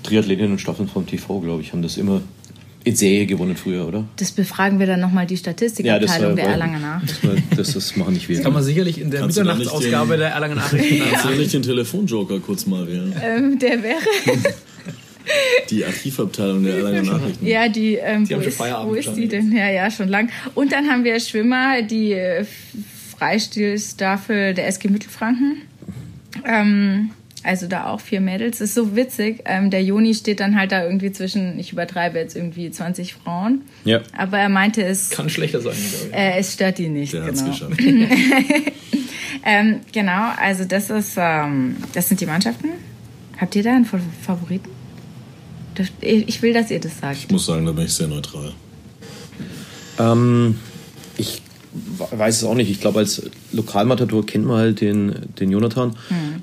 [0.03, 2.21] Triathletinnen und Staffeln vom TV, glaube ich, haben das immer
[2.83, 4.05] in Serie gewonnen früher, oder?
[4.17, 7.01] Das befragen wir dann nochmal die Statistikabteilung äh, der Erlanger nach.
[7.01, 7.19] Das,
[7.55, 8.41] das, das machen nicht wir.
[8.41, 12.65] Kann man sicherlich in der Mitternachtsausgabe der Erlangen Nachrichten Kannst du nicht den Telefonjoker kurz
[12.65, 13.13] mal wählen?
[13.23, 13.99] Ähm, der wäre,
[15.69, 17.45] Die Archivabteilung der Erlanger Nachrichten.
[17.47, 19.51] ja, die, ähm, Die wo, haben schon ist, wo ist die denn?
[19.55, 20.29] Ja, ja, schon lang.
[20.55, 22.45] Und dann haben wir Schwimmer, die äh,
[23.17, 25.61] Freistilstaffel der SG Mittelfranken.
[26.45, 27.11] Ähm,
[27.43, 28.59] also da auch vier Mädels.
[28.59, 29.41] Das ist so witzig.
[29.45, 33.61] Ähm, der Joni steht dann halt da irgendwie zwischen, ich übertreibe jetzt irgendwie 20 Frauen.
[33.83, 34.01] Ja.
[34.15, 36.13] Aber er meinte, es, Kann schlechter sein, glaube ich.
[36.17, 37.13] äh, es stört ihn nicht.
[37.13, 37.45] Der genau.
[37.45, 37.79] geschafft.
[39.43, 42.67] Ähm, genau, also das ist, ähm, das sind die Mannschaften.
[43.39, 44.69] Habt ihr da einen Fa- Favoriten?
[46.01, 47.17] Ich will, dass ihr das sagt.
[47.17, 48.51] Ich muss sagen, da bin ich sehr neutral.
[49.99, 50.55] Ähm,
[51.17, 51.41] ich
[51.73, 52.69] weiß es auch nicht.
[52.69, 55.95] Ich glaube, als Lokalmatador kennt man halt den, den Jonathan.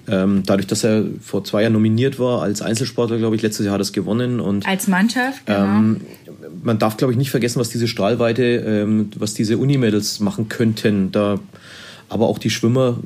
[0.08, 3.74] Ähm, dadurch, dass er vor zwei Jahren nominiert war als Einzelsportler, glaube ich, letztes Jahr
[3.74, 4.40] hat er es gewonnen.
[4.40, 5.58] Und Als Mannschaft, genau.
[5.58, 6.00] ähm,
[6.62, 11.12] man darf, glaube ich, nicht vergessen, was diese Strahlweite, ähm, was diese Unimädels machen könnten.
[11.12, 11.38] Da,
[12.08, 12.98] aber auch die Schwimmer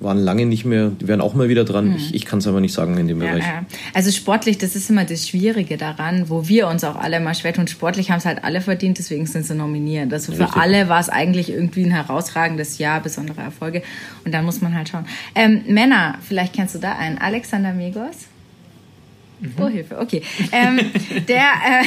[0.00, 1.94] waren lange nicht mehr, die wären auch mal wieder dran.
[1.96, 3.44] Ich, ich kann es aber nicht sagen in dem Ja, Bereich.
[3.44, 3.64] ja.
[3.94, 7.52] Also sportlich, das ist immer das Schwierige daran, wo wir uns auch alle mal schwer
[7.52, 7.66] tun.
[7.66, 10.12] Sportlich haben es halt alle verdient, deswegen sind sie nominiert.
[10.12, 10.56] Also für Richtig.
[10.62, 13.82] alle war es eigentlich irgendwie ein herausragendes Jahr, besondere Erfolge.
[14.24, 15.06] Und dann muss man halt schauen.
[15.34, 17.18] Ähm, Männer, vielleicht kennst du da einen.
[17.18, 18.26] Alexander Megos.
[19.60, 20.22] Oh, Hilfe, okay.
[20.50, 20.78] Ähm,
[21.28, 21.84] der äh,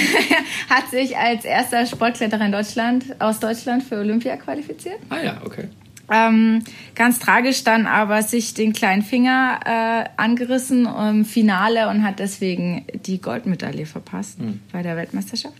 [0.70, 5.00] hat sich als erster Sportkletterer in Deutschland, aus Deutschland für Olympia qualifiziert.
[5.10, 5.66] Ah ja, okay.
[6.12, 12.20] Ähm, ganz tragisch dann aber sich den kleinen Finger äh, angerissen im Finale und hat
[12.20, 14.38] deswegen die Goldmedaille verpasst
[14.74, 15.56] bei der Weltmeisterschaft.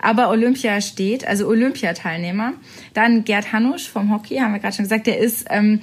[0.00, 2.52] Aber Olympia steht, also Olympiateilnehmer.
[2.94, 5.80] Dann Gerd Hanusch vom Hockey, haben wir gerade schon gesagt, der ist ähm,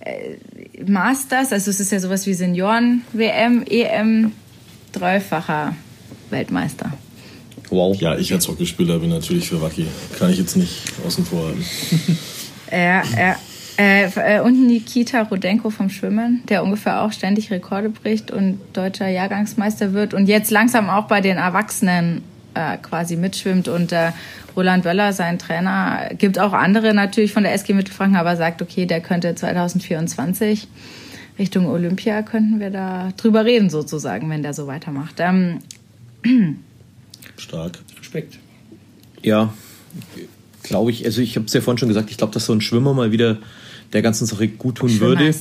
[0.00, 4.32] äh, Masters, also es ist ja sowas wie Senioren-WM, EM,
[4.92, 5.74] dreifacher
[6.28, 6.92] Weltmeister.
[7.70, 7.98] Wow.
[7.98, 9.86] Ja, ich als Hockeyspieler bin natürlich für Wacky.
[10.18, 11.64] Kann ich jetzt nicht außen vor halten.
[12.70, 13.36] Ja, ja.
[13.76, 19.08] Äh, äh, und Nikita Rudenko vom Schwimmen, der ungefähr auch ständig Rekorde bricht und deutscher
[19.08, 22.22] Jahrgangsmeister wird und jetzt langsam auch bei den Erwachsenen
[22.54, 23.66] äh, quasi mitschwimmt.
[23.68, 24.12] Und äh,
[24.56, 28.86] Roland Böller, sein Trainer, gibt auch andere natürlich von der SG Mittelfranken, aber sagt, okay,
[28.86, 30.68] der könnte 2024
[31.38, 35.16] Richtung Olympia, könnten wir da drüber reden sozusagen, wenn der so weitermacht.
[35.18, 35.58] Ähm,
[37.36, 37.80] Stark.
[37.98, 38.38] Respekt.
[39.22, 39.52] Ja,
[40.62, 41.04] glaube ich.
[41.04, 43.10] Also ich habe es ja vorhin schon gesagt, ich glaube, dass so ein Schwimmer mal
[43.10, 43.38] wieder
[43.92, 45.32] der ganzen Sache gut tun würde.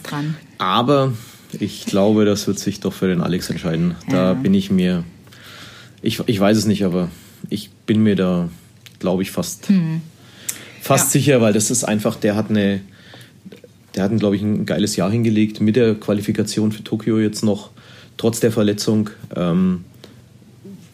[0.57, 1.13] Aber
[1.59, 3.95] ich glaube, das wird sich doch für den Alex entscheiden.
[4.09, 4.33] Da Ja.
[4.33, 5.03] bin ich mir,
[6.01, 7.09] ich, ich weiß es nicht, aber
[7.49, 8.49] ich bin mir da
[8.99, 9.67] glaube ich, fast,
[10.81, 11.11] fast Ja.
[11.11, 12.79] sicher, weil das ist einfach, der hat eine,
[13.95, 17.71] der hat, glaube ich, ein geiles Jahr hingelegt mit der Qualifikation für Tokio jetzt noch,
[18.17, 19.09] trotz der Verletzung.
[19.35, 19.83] Ähm,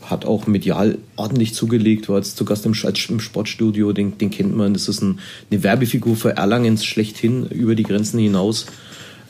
[0.09, 4.55] hat auch medial ordentlich zugelegt, war jetzt zu Gast im, im Sportstudio, den, den kennt
[4.55, 4.73] man.
[4.73, 5.19] Das ist ein,
[5.51, 8.67] eine Werbefigur für Erlangens schlechthin über die Grenzen hinaus.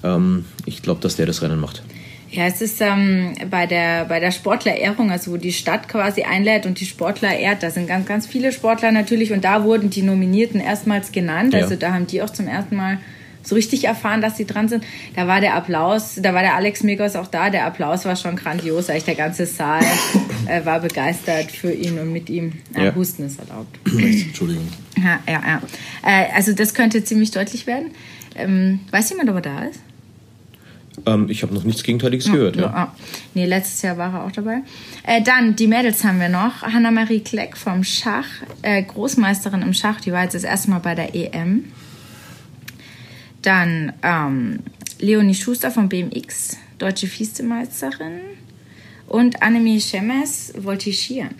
[0.04, 1.84] Ähm, ich glaube, dass der das Rennen macht.
[2.32, 6.68] Ja, es ist ähm, bei der bei der Sportlerehrung, also wo die Stadt quasi einlädt
[6.68, 10.04] und die Sportler ehrt, da sind ganz ganz viele Sportler natürlich und da wurden die
[10.04, 11.54] Nominierten erstmals genannt.
[11.54, 11.62] Ja.
[11.62, 13.00] Also da haben die auch zum ersten Mal
[13.44, 14.84] so richtig erfahren, dass sie dran sind.
[15.16, 17.50] Da war der Applaus, da war der Alex Megos auch da.
[17.50, 19.84] Der Applaus war schon grandios, eigentlich der ganze Saal
[20.48, 22.54] äh, war begeistert für ihn und mit ihm.
[22.76, 22.96] Ja, Ja.
[22.96, 23.80] Husten ist erlaubt.
[23.88, 24.68] Entschuldigung.
[24.98, 25.62] Ja, ja, ja.
[26.04, 27.92] Äh, also das könnte ziemlich deutlich werden.
[28.36, 29.80] Ähm, weiß jemand, ob er da ist?
[31.06, 32.56] Ähm, ich habe noch nichts Gegenteiliges gehört.
[32.56, 32.68] Ja.
[32.68, 32.96] ah.
[33.34, 34.60] Nee, letztes Jahr war er auch dabei.
[35.04, 36.62] Äh, dann, die Mädels haben wir noch.
[36.64, 38.26] Hanna-Marie Kleck vom Schach,
[38.62, 41.66] äh, Großmeisterin im Schach, die war jetzt das erste Mal bei der EM.
[43.50, 44.60] Dann ähm,
[45.00, 48.20] Leonie Schuster vom BMX, deutsche Vizemeisterin.
[49.08, 51.34] Und Annemie Schemes, Voltigieren.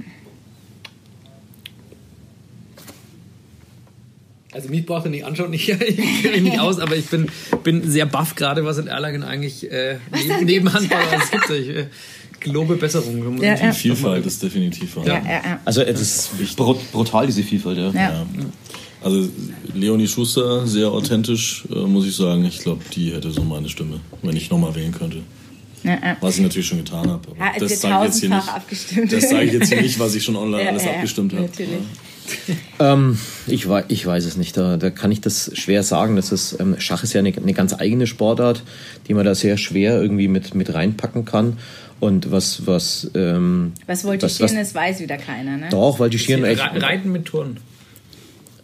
[4.52, 7.30] Also mich braucht ihr nicht anschauen, ich, kenne mich nicht aus, aber ich bin,
[7.64, 11.50] bin sehr baff gerade, was in Erlangen eigentlich äh, neben, neben Handball alles gibt.
[11.52, 11.86] Ich äh,
[12.40, 13.40] gelobe Besserung.
[13.40, 13.72] Ja, ja.
[13.72, 15.28] Vielfalt ist definitiv vorhanden.
[15.28, 15.60] ja, ja.
[15.64, 17.78] Also es ist brut brutal, diese Vielfalt.
[17.94, 18.26] Ja.
[19.02, 19.30] Also
[19.74, 22.44] Leonie Schuster, sehr authentisch, äh, muss ich sagen.
[22.46, 25.18] Ich glaube, die hätte so meine Stimme, wenn ich nochmal wählen könnte.
[25.84, 26.18] ja, ja.
[26.20, 27.22] Was ich natürlich schon getan habe.
[27.40, 28.48] Ja, wird das sage ich jetzt hier nicht.
[28.50, 29.14] abgestimmt.
[29.14, 31.32] Das sage ich jetzt hier nicht, was ich schon online Ja, alles ja, ja, abgestimmt
[31.34, 31.44] habe.
[31.44, 31.78] natürlich.
[32.80, 34.56] Ähm, ich, wei- ich weiß es nicht.
[34.56, 36.16] Da, da kann ich das schwer sagen.
[36.16, 38.64] Das ist, ähm, Schach ist ja eine, eine ganz eigene Sportart,
[39.08, 41.58] die man da sehr schwer irgendwie mit, mit reinpacken kann.
[42.00, 45.68] Und was, was, ähm, Was Voltigieren ist, weiß wieder keiner, ne?
[45.72, 47.58] Doch, weil die Schieren echt Re- Reiten mit Turnen.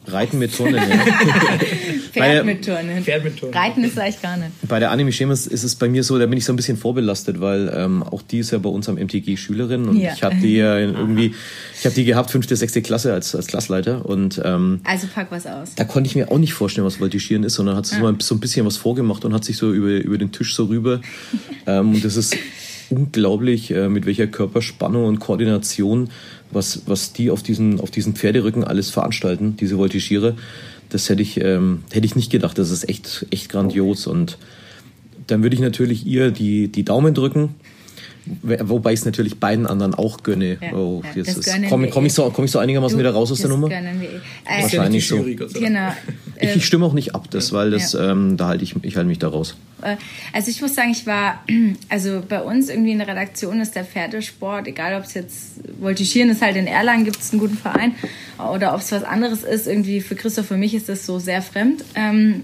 [0.07, 0.75] Reiten mit Turnen.
[0.75, 0.83] Ja.
[2.13, 3.03] Pferd mit Turnen.
[3.03, 3.53] Pferd mit Turnen.
[3.55, 4.51] Reiten ist eigentlich gar nicht.
[4.67, 6.77] Bei der Anime Schemes ist es bei mir so, da bin ich so ein bisschen
[6.77, 10.13] vorbelastet, weil ähm, auch die ist ja bei uns am MTG Schülerin und Ja.
[10.13, 11.33] ich habe die ja irgendwie,
[11.77, 15.45] ich habe die gehabt fünfte, sechste Klasse als als Klassleiter und ähm, Also pack was
[15.45, 15.75] aus.
[15.75, 18.15] da konnte ich mir auch nicht vorstellen, was Voltigieren ist, sondern hat sie so mal
[18.21, 21.01] so ein bisschen was vorgemacht und hat sich so über, über den Tisch so rüber.
[21.67, 22.35] ähm, und das ist
[22.89, 26.09] unglaublich, äh, mit welcher Körperspannung und Koordination,
[26.51, 30.35] was, was die auf diesen, auf diesen Pferderücken alles veranstalten, diese Voltigiere.
[30.89, 32.57] Das hätte ich, ähm, hätte ich nicht gedacht.
[32.57, 34.07] Das ist echt, echt grandios.
[34.07, 34.37] Und
[35.27, 37.55] dann würde ich natürlich ihr die, die Daumen drücken.
[38.41, 40.57] Wobei ich es natürlich beiden anderen auch gönne.
[40.61, 42.09] Ja, oh, ja, jetzt das ist, gönnen komm, ich ihr.
[42.09, 43.69] so, komm ich so einigermaßen wieder raus aus der Nummer?
[43.69, 43.75] eh.
[43.75, 45.23] Äh, Wahrscheinlich so.
[45.53, 45.91] Genau.
[46.37, 48.11] Ich, ich stimme auch nicht ab, das, weil das, Ja.
[48.11, 49.55] ähm, da halte ich, ich halte mich da raus.
[49.81, 49.95] Äh,
[50.33, 51.41] Also ich muss sagen, ich war,
[51.89, 56.29] also bei uns irgendwie in der Redaktion ist der Pferdesport, egal ob es jetzt Voltigieren
[56.29, 57.93] ist halt in Erlangen, gibt es einen guten Verein,
[58.53, 61.41] oder ob es was anderes ist, irgendwie für Christoph, für mich ist das so sehr
[61.41, 61.85] fremd.
[61.95, 62.43] Ähm,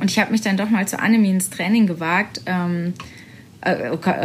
[0.00, 2.40] Und ich habe mich dann doch mal zu Annemie ins Training gewagt.
[2.46, 3.02] Ähm, äh,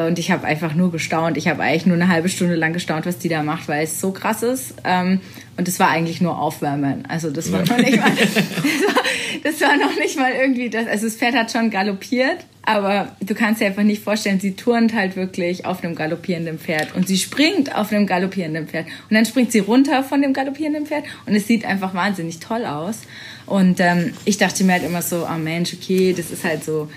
[0.08, 1.38] Und ich habe einfach nur gestaunt.
[1.38, 4.00] Ich habe eigentlich nur eine halbe Stunde lang gestaunt, was die da macht, weil es
[4.00, 4.76] so krass ist.
[4.84, 5.22] Ähm,
[5.58, 7.06] Und es war eigentlich nur Aufwärmen.
[7.08, 9.04] Also das war noch nicht mal, das war,
[9.44, 10.88] das war noch nicht mal irgendwie das.
[10.88, 14.94] Also das Pferd hat schon galoppiert, aber du kannst dir einfach nicht vorstellen, sie turnt
[14.94, 19.26] halt wirklich auf einem galoppierenden Pferd und sie springt auf einem galoppierenden Pferd und dann
[19.26, 23.02] springt sie runter von dem galoppierenden Pferd und es sieht einfach wahnsinnig toll aus.
[23.46, 26.90] Und ähm, ich dachte mir halt immer so, oh Mensch, okay, das ist halt so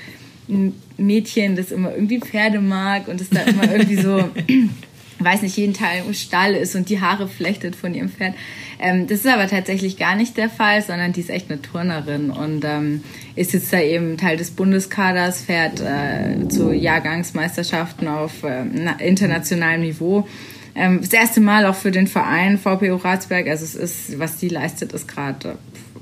[0.48, 4.28] ein Mädchen, das immer irgendwie Pferde mag und das da immer irgendwie so,
[5.18, 8.34] weiß nicht, jeden Teil im Stall ist und die Haare flechtet von ihrem Pferd.
[8.78, 12.30] Ähm, das ist aber tatsächlich gar nicht der Fall, sondern die ist echt eine Turnerin
[12.30, 13.02] und ähm,
[13.34, 19.80] ist jetzt da eben Teil des Bundeskaders, fährt äh, zu Jahrgangsmeisterschaften auf äh, na- internationalem
[19.80, 20.28] Niveau.
[20.74, 24.48] Ähm, das erste Mal auch für den Verein VPO Ratsberg, also es ist, was die
[24.48, 25.56] leistet, ist gerade,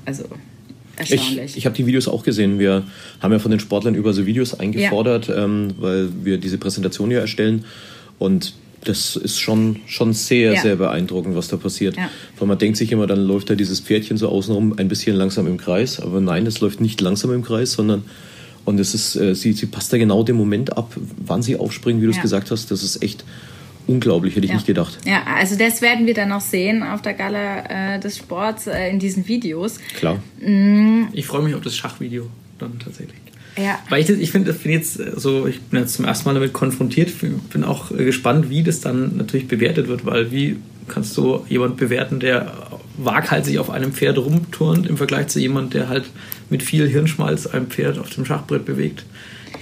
[0.05, 0.25] also
[0.97, 1.51] erstaunlich.
[1.51, 2.59] Ich, ich habe die Videos auch gesehen.
[2.59, 2.83] Wir
[3.21, 7.19] haben ja von den Sportlern über so Videos eingefordert, ähm, weil wir diese Präsentation ja
[7.19, 7.65] erstellen.
[8.19, 10.61] Und das ist schon, schon sehr, Ja.
[10.61, 11.97] sehr beeindruckend, was da passiert.
[11.97, 12.09] Ja.
[12.37, 15.47] Weil man denkt sich immer, dann läuft da dieses Pferdchen so außenrum ein bisschen langsam
[15.47, 15.99] im Kreis.
[15.99, 18.03] Aber nein, es läuft nicht langsam im Kreis, sondern
[18.63, 22.01] und es ist, äh, sie, sie passt da genau den Moment ab, wann sie aufspringen,
[22.01, 22.21] wie du es Ja.
[22.23, 22.71] gesagt hast.
[22.71, 23.23] Das ist echt
[23.87, 24.55] unglaublich, hätte ich Ja.
[24.55, 24.97] nicht gedacht.
[25.05, 28.89] Ja, also das werden wir dann noch sehen auf der Gala äh, des Sports äh,
[28.89, 29.79] in diesen Videos.
[29.97, 30.19] Klar.
[31.13, 32.27] Ich freue mich auf das Schachvideo
[32.59, 33.17] dann tatsächlich.
[33.57, 33.79] Ja.
[33.89, 36.33] Weil ich, ich finde, das finde jetzt äh, so, ich bin jetzt zum ersten Mal
[36.33, 37.11] damit konfrontiert,
[37.51, 40.57] bin auch äh, gespannt, wie das dann natürlich bewertet wird, weil wie
[40.87, 42.53] kannst du jemand bewerten, der
[42.97, 46.05] waghalsig auf einem Pferd rumturnt, im Vergleich zu jemand, der halt
[46.49, 49.05] mit viel Hirnschmalz ein Pferd auf dem Schachbrett bewegt.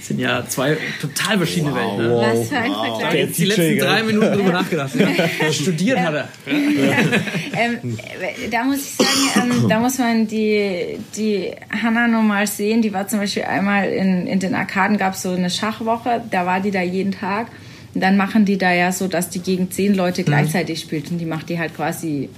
[0.04, 1.98] Das sind ja zwei total verschiedene Wow.
[1.98, 2.08] Welten.
[2.08, 2.20] Ne?
[2.40, 3.14] Was für ein Da Vergleich.
[3.14, 4.90] ich jetzt die letzten drei Minuten drüber nachgedacht.
[4.96, 5.08] Ja.
[5.52, 6.28] Studiert hat er.
[6.46, 8.90] Ähm, äh, da muss ich
[9.36, 11.52] sagen, ähm, da muss man die, die
[11.82, 12.82] Hanna nochmal sehen.
[12.82, 16.44] Die war zum Beispiel einmal in, in den Arkaden, gab es so eine Schachwoche, da
[16.44, 17.46] war die da jeden Tag.
[17.94, 20.26] Und dann machen die da ja so, dass die gegen zehn Leute Mhm.
[20.26, 21.10] gleichzeitig spielt.
[21.10, 22.28] Und die macht die halt quasi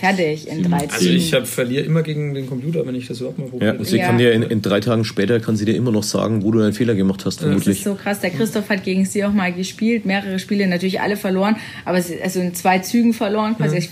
[0.00, 1.16] fertig in drei Also Zügen.
[1.16, 3.84] ich hab, verliere immer gegen den Computer, wenn ich das überhaupt mal Ja, probiere.
[3.84, 4.06] sie Ja.
[4.06, 6.60] kann dir in, in drei Tagen später kann sie dir immer noch sagen, wo du
[6.60, 7.78] einen Fehler gemacht hast, Das vermutlich.
[7.78, 8.20] ist so krass.
[8.20, 12.20] Der Christoph hat gegen sie auch mal gespielt, mehrere Spiele natürlich alle verloren, aber sie,
[12.20, 13.56] also in zwei Zügen verloren.
[13.56, 13.76] Quasi.
[13.78, 13.90] Ich,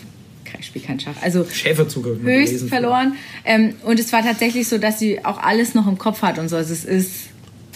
[0.59, 1.15] ich spiele kein Schach.
[1.23, 3.13] Also Schäferzug höchst verloren.
[3.45, 6.49] Ähm, und es war tatsächlich so, dass sie auch alles noch im Kopf hat und
[6.49, 6.57] so.
[6.57, 7.13] Also es ist,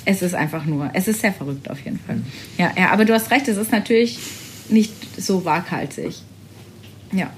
[0.05, 2.17] es ist einfach nur, es ist sehr verrückt auf jeden Fall.
[2.59, 4.19] Ja, ja, aber du hast recht, es ist natürlich
[4.69, 6.15] nicht so waghalsig.
[7.13, 7.31] Ja.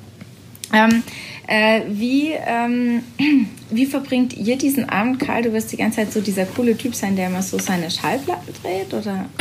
[0.75, 1.03] Ähm,
[1.47, 3.03] äh, wie, ähm,
[3.71, 5.43] wie verbringt ihr diesen Abend, Karl?
[5.43, 8.55] Du wirst die ganze Zeit so dieser coole Typ sein, der immer so seine Schallplatten
[8.63, 9.27] dreht, oder?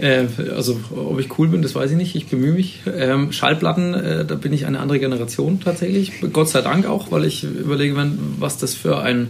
[0.00, 0.26] Äh,
[0.56, 2.14] also, ob ich cool bin, das weiß ich nicht.
[2.14, 2.80] Ich bemühe mich.
[2.86, 6.12] Ähm, Schallplatten, äh, da bin ich eine andere Generation tatsächlich.
[6.32, 9.28] Gott sei Dank auch, weil ich überlege, wenn, was das für ein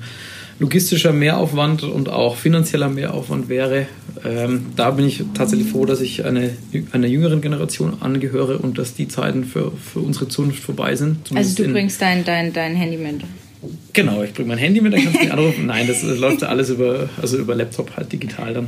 [0.61, 3.87] logistischer Mehraufwand und auch finanzieller Mehraufwand wäre.
[4.25, 6.51] Ähm, da bin ich tatsächlich froh, dass ich eine,
[6.93, 11.17] einer jüngeren Generation angehöre und dass die Zeiten für, für unsere Zunft vorbei sind.
[11.35, 13.23] Also du in- bringst dein, dein, dein Handy mit.
[13.93, 15.67] Genau, ich bringe mein Handy mit, dann kannst du mich anrufen.
[15.67, 18.67] Nein, das, das läuft ja alles über, also über Laptop halt digital dann.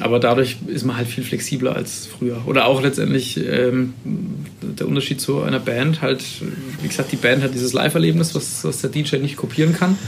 [0.00, 2.40] Aber dadurch ist man halt viel flexibler als früher.
[2.46, 3.92] Oder auch letztendlich ähm,
[4.62, 6.22] der Unterschied zu einer Band halt,
[6.82, 9.98] wie gesagt, die Band hat dieses Live-Erlebnis, was, was der DJ nicht kopieren kann.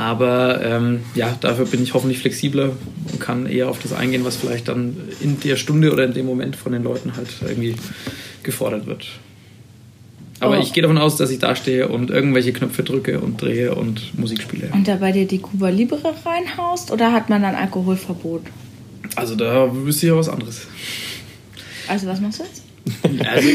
[0.00, 2.70] Aber ähm, ja, dafür bin ich hoffentlich flexibler
[3.12, 6.24] und kann eher auf das eingehen, was vielleicht dann in der Stunde oder in dem
[6.24, 7.74] Moment von den Leuten halt irgendwie
[8.42, 9.06] gefordert wird.
[10.40, 10.62] Aber Oh.
[10.62, 14.18] ich gehe davon aus, dass ich da stehe und irgendwelche Knöpfe drücke und drehe und
[14.18, 14.70] Musik spiele.
[14.72, 18.44] Und da bei dir die Cuba Libre reinhaust oder hat man dann Alkoholverbot?
[19.16, 20.62] Also da wüsste ich ja was anderes.
[21.88, 22.62] Also was machst du jetzt?
[23.30, 23.48] Also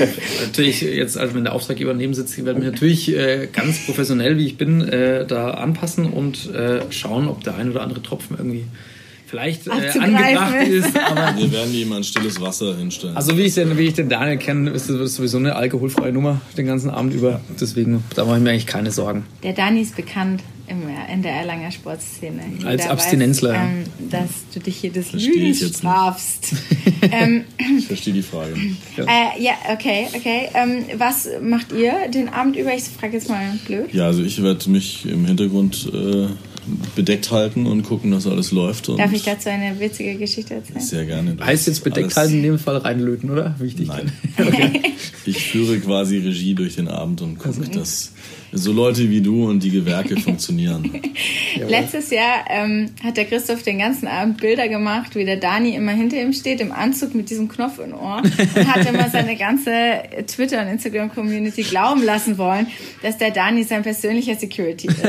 [0.44, 4.38] natürlich jetzt, also wenn der Auftraggeber neben sitzt, werde ich mich natürlich äh, ganz professionell,
[4.38, 8.38] wie ich bin, äh, da anpassen und äh, schauen, ob der ein oder andere Tropfen
[8.38, 8.66] irgendwie
[9.26, 10.88] vielleicht äh, angebracht ist.
[10.88, 11.00] ist.
[11.00, 13.18] Aber Wir werden ihm ein stilles Wasser hinstellen.
[13.18, 16.42] also wie ich den, wie ich den Daniel kenne, ist das sowieso eine alkoholfreie Nummer
[16.58, 17.42] den ganzen Abend über.
[17.60, 19.26] Deswegen, da mache ich mir eigentlich keine Sorgen.
[19.44, 22.42] Der Dani ist bekannt im, in der Erlanger Sportszene.
[22.66, 23.54] Als Jeder Abstinenzler.
[23.54, 26.54] Weiß, ähm, dass du dich hier des Verstehe ich Lügens strafst.
[27.12, 27.46] ähm,
[27.78, 28.54] ich verstehe die Frage.
[28.98, 30.50] äh, ja, okay, okay.
[30.54, 32.74] Ähm, was macht ihr den Abend über?
[32.74, 33.94] Ich frage jetzt mal blöd.
[33.94, 36.28] Ja, also ich werde mich im Hintergrund äh,
[36.96, 38.90] bedeckt halten und gucken, dass alles läuft.
[38.90, 40.80] Und Darf ich dazu eine witzige Geschichte erzählen?
[40.80, 41.38] Sehr gerne.
[41.40, 43.56] Heißt jetzt bedeckt halten, in dem Fall reinlöten, oder?
[43.60, 43.88] Wichtig.
[43.88, 44.12] Nein.
[45.28, 48.12] Ich führe quasi Regie durch den Abend und Also gucke, dass
[48.52, 51.02] so Leute wie du und die Gewerke funktionieren.
[51.68, 55.94] Letztes Jahr ähm, hat der Christoph den ganzen Abend Bilder gemacht, wie der Dani immer
[55.94, 59.72] hinter ihm steht, im Anzug mit diesem Knopf im Ohr und hat immer seine ganze
[60.28, 62.68] Twitter- und Instagram-Community glauben lassen wollen,
[63.02, 65.00] dass der Dani sein persönlicher Security ist.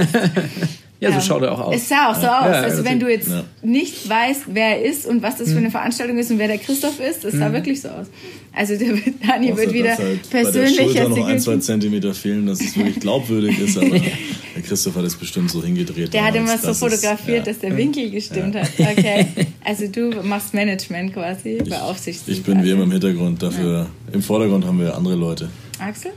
[0.98, 1.74] Ja, so Ähm, schaut er auch aus.
[1.76, 2.46] Es sah auch so aus.
[2.46, 3.44] Ja, also wenn du jetzt Ja.
[3.62, 6.58] nicht weißt, wer er ist und was das für eine Veranstaltung ist und wer der
[6.58, 8.06] Christoph ist, es sah wirklich so aus.
[8.54, 8.88] Also der
[9.26, 11.58] Dani Außer, wird wieder halt bei der Schulter noch ein, zwei.
[11.58, 13.76] Zentimeter fehlen, dass es wirklich glaubwürdig ist.
[13.76, 13.90] Aber
[14.56, 16.14] der Christoph hat es bestimmt so hingedreht.
[16.14, 17.52] Der hat immer so fotografiert, ja.
[17.52, 18.68] dass der Winkel gestimmt hat.
[18.78, 19.26] Okay.
[19.64, 22.28] Also du machst Management quasi, beaufsichtigst.
[22.28, 25.50] Ich bin wie immer im Hintergrund, dafür im Vordergrund haben wir andere Leute.
[25.78, 26.12] Axel?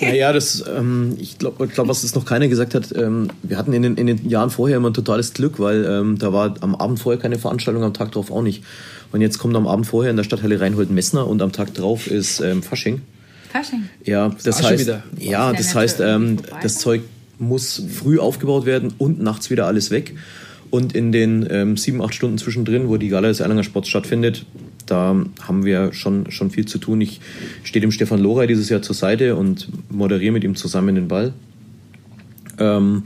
[0.00, 3.72] Naja, das, ähm, ich glaube, glaub, was das noch keiner gesagt hat, ähm, wir hatten
[3.72, 6.74] in den, in den Jahren vorher immer ein totales Glück, weil ähm, da war am
[6.74, 8.62] Abend vorher keine Veranstaltung, am Tag drauf auch nicht.
[9.12, 12.06] Und jetzt kommt am Abend vorher in der Stadthalle Reinhold Messner und am Tag drauf
[12.06, 13.02] ist ähm, Fasching.
[13.50, 13.88] Fasching.
[14.04, 15.02] Ja, das heißt, wieder.
[15.18, 16.78] ja, das heißt, ähm, das?
[16.78, 17.02] Zeug
[17.38, 20.14] muss früh aufgebaut werden und nachts wieder alles weg.
[20.70, 24.44] Und in den ähm, sieben, acht Stunden zwischendrin, wo die Gala des Erlanger Sports stattfindet,
[24.86, 27.00] da haben wir schon, schon viel zu tun.
[27.00, 27.20] Ich
[27.62, 31.32] stehe dem Stefan Lorey dieses Jahr zur Seite und moderiere mit ihm zusammen den Ball.
[32.58, 33.04] Ähm,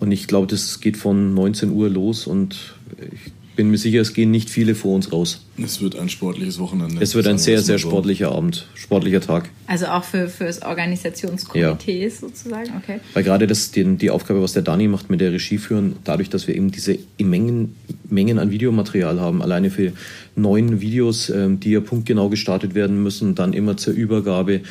[0.00, 4.14] und ich glaube, das geht von 19 Uhr los und ich bin mir sicher, es
[4.14, 5.44] gehen nicht viele vor uns raus.
[5.62, 7.00] Es wird ein sportliches Wochenende.
[7.00, 7.88] Es wird ein sehr, sehr so.
[7.88, 9.50] sportlicher Abend, sportlicher Tag.
[9.66, 13.00] Also auch für fürs Organisationskomitee sozusagen, okay.
[13.12, 16.30] Weil gerade das, die, die Aufgabe, was der Dani macht mit der Regie führen, dadurch,
[16.30, 17.76] dass wir eben diese Mengen,
[18.08, 19.92] Mengen an Videomaterial haben, alleine für
[20.34, 24.62] neun Videos, ähm, die ja punktgenau gestartet werden müssen, dann immer zur Übergabe.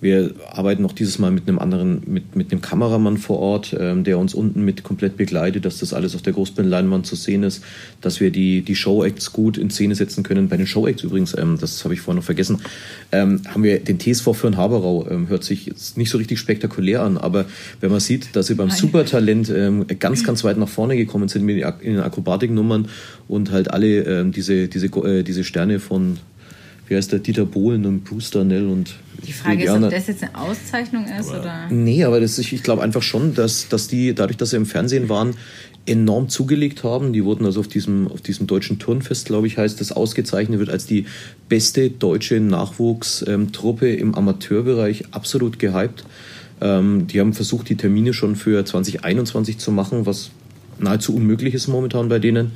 [0.00, 4.04] Wir arbeiten noch dieses Mal mit einem anderen, mit, mit einem Kameramann vor Ort, ähm,
[4.04, 7.64] der uns unten mit komplett begleitet, dass das alles auf der Großbildleinwand zu sehen ist,
[8.00, 10.48] dass wir die, die Show-Acts gut in Szene setzen können.
[10.48, 12.60] Bei den Showacts übrigens, ähm, das habe ich vorhin noch vergessen,
[13.10, 15.08] ähm, haben wir den TSV für Haberau.
[15.10, 17.46] Ähm, hört sich jetzt nicht so richtig spektakulär an, aber
[17.80, 21.44] wenn man sieht, dass sie beim Supertalent ähm, ganz, ganz weit nach vorne gekommen sind
[21.44, 22.88] mit den Akrobatiknummern
[23.26, 26.18] und halt alle ähm, diese, diese, äh, diese Sterne von
[26.88, 30.22] wie heißt der, Dieter Bohlen und Bruce Darnell und die Frage ist, ob das jetzt
[30.22, 31.68] eine Auszeichnung ist aber oder?
[31.70, 34.66] Nee, aber das, ich, ich glaube einfach schon, dass, dass die, dadurch, dass sie im
[34.66, 35.34] Fernsehen waren,
[35.86, 37.12] enorm zugelegt haben.
[37.12, 40.70] Die wurden also auf diesem, auf diesem deutschen Turnfest, glaube ich, heißt das, ausgezeichnet wird
[40.70, 41.06] als die
[41.48, 46.04] beste deutsche Nachwuchstruppe im Amateurbereich, absolut gehypt.
[46.60, 50.30] Ähm, die haben versucht, die Termine schon für 2021 zu machen, was
[50.78, 52.52] nahezu unmöglich ist momentan bei denen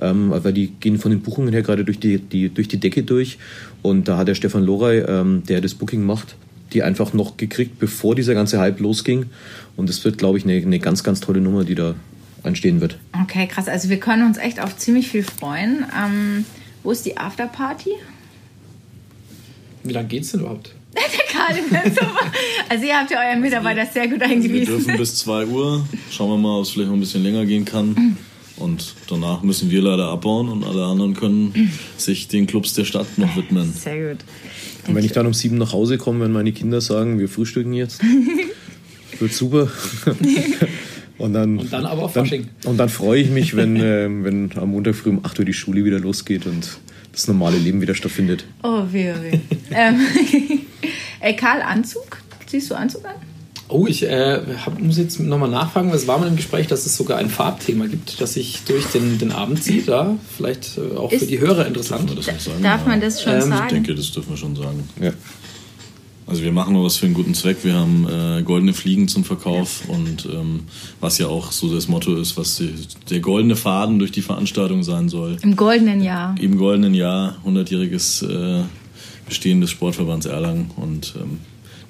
[0.00, 3.02] ähm, weil die gehen von den Buchungen her gerade durch die, die, durch die Decke
[3.02, 3.38] durch.
[3.82, 6.36] Und da hat der Stefan Lorey, ähm, der das Booking macht,
[6.72, 9.26] die einfach noch gekriegt, bevor dieser ganze Hype losging.
[9.76, 11.94] Und es wird, glaube ich, eine, eine ganz, ganz tolle Nummer, die da
[12.42, 12.98] entstehen wird.
[13.22, 13.68] Okay, krass.
[13.68, 15.84] Also wir können uns echt auf ziemlich viel freuen.
[15.96, 16.44] Ähm,
[16.82, 17.90] wo ist die Afterparty?
[19.82, 20.74] Wie lange geht es denn überhaupt?
[22.68, 24.54] also ihr habt ja euren Mitarbeiter sehr gut eingewiesen.
[24.54, 25.86] Wir dürfen bis 2 Uhr.
[26.10, 28.16] Schauen wir mal, ob es vielleicht noch ein bisschen länger gehen kann.
[28.56, 33.06] Und danach müssen wir leider abbauen und alle anderen können sich den Clubs der Stadt
[33.18, 33.72] noch widmen.
[33.72, 34.24] Sehr gut.
[34.88, 37.72] Und wenn ich dann um sieben nach Hause komme, wenn meine Kinder sagen, wir frühstücken
[37.74, 38.00] jetzt,
[39.18, 39.70] wird super.
[41.18, 42.46] Und dann, und dann aber auf Fasching.
[42.60, 45.44] Dann, und dann freue ich mich, wenn, äh, wenn am Montag früh um 8 Uhr
[45.46, 46.78] die Schule wieder losgeht und
[47.10, 48.44] das normale Leben wieder stattfindet.
[48.62, 49.38] Oh, weh, oh, weh.
[49.70, 50.00] ähm,
[51.20, 52.18] äh, Karl, Anzug?
[52.46, 53.14] Siehst du Anzug an?
[53.68, 55.90] Oh, ich äh, hab, muss jetzt nochmal nachfragen.
[55.90, 59.18] Es war mal im Gespräch, dass es sogar ein Farbthema gibt, das sich durch den,
[59.18, 59.88] den Abend zieht.
[59.88, 62.10] Ja, vielleicht äh, auch Ist, für die Hörer interessant.
[62.10, 63.66] Darf, das sagen, darf man das schon ähm, sagen?
[63.66, 64.88] Ich denke, das dürfen wir schon sagen.
[65.00, 65.12] Ja.
[66.28, 67.58] Also wir machen noch was für einen guten Zweck.
[67.62, 69.94] Wir haben äh, goldene Fliegen zum Verkauf ja.
[69.94, 70.64] und ähm,
[71.00, 72.72] was ja auch so das Motto ist, was die,
[73.10, 75.36] der goldene Faden durch die Veranstaltung sein soll.
[75.42, 76.34] Im goldenen Jahr.
[76.40, 78.64] Im goldenen Jahr, 100-jähriges äh,
[79.28, 81.40] Bestehen des Sportverbands Erlangen und ähm,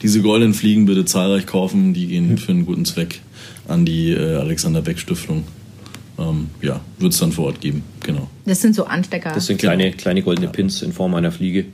[0.03, 1.95] diese goldenen Fliegen bitte zahlreich kaufen.
[1.95, 2.39] Die gehen mhm.
[2.39, 3.21] für einen guten Zweck
[3.69, 5.45] an die äh, Alexander Beck Stiftung.
[6.19, 8.29] Ähm, ja, wird es dann vor Ort geben, genau.
[8.47, 9.33] Das sind so Anstecker.
[9.35, 11.67] Das sind kleine, kleine goldene Pins in Form einer Fliege.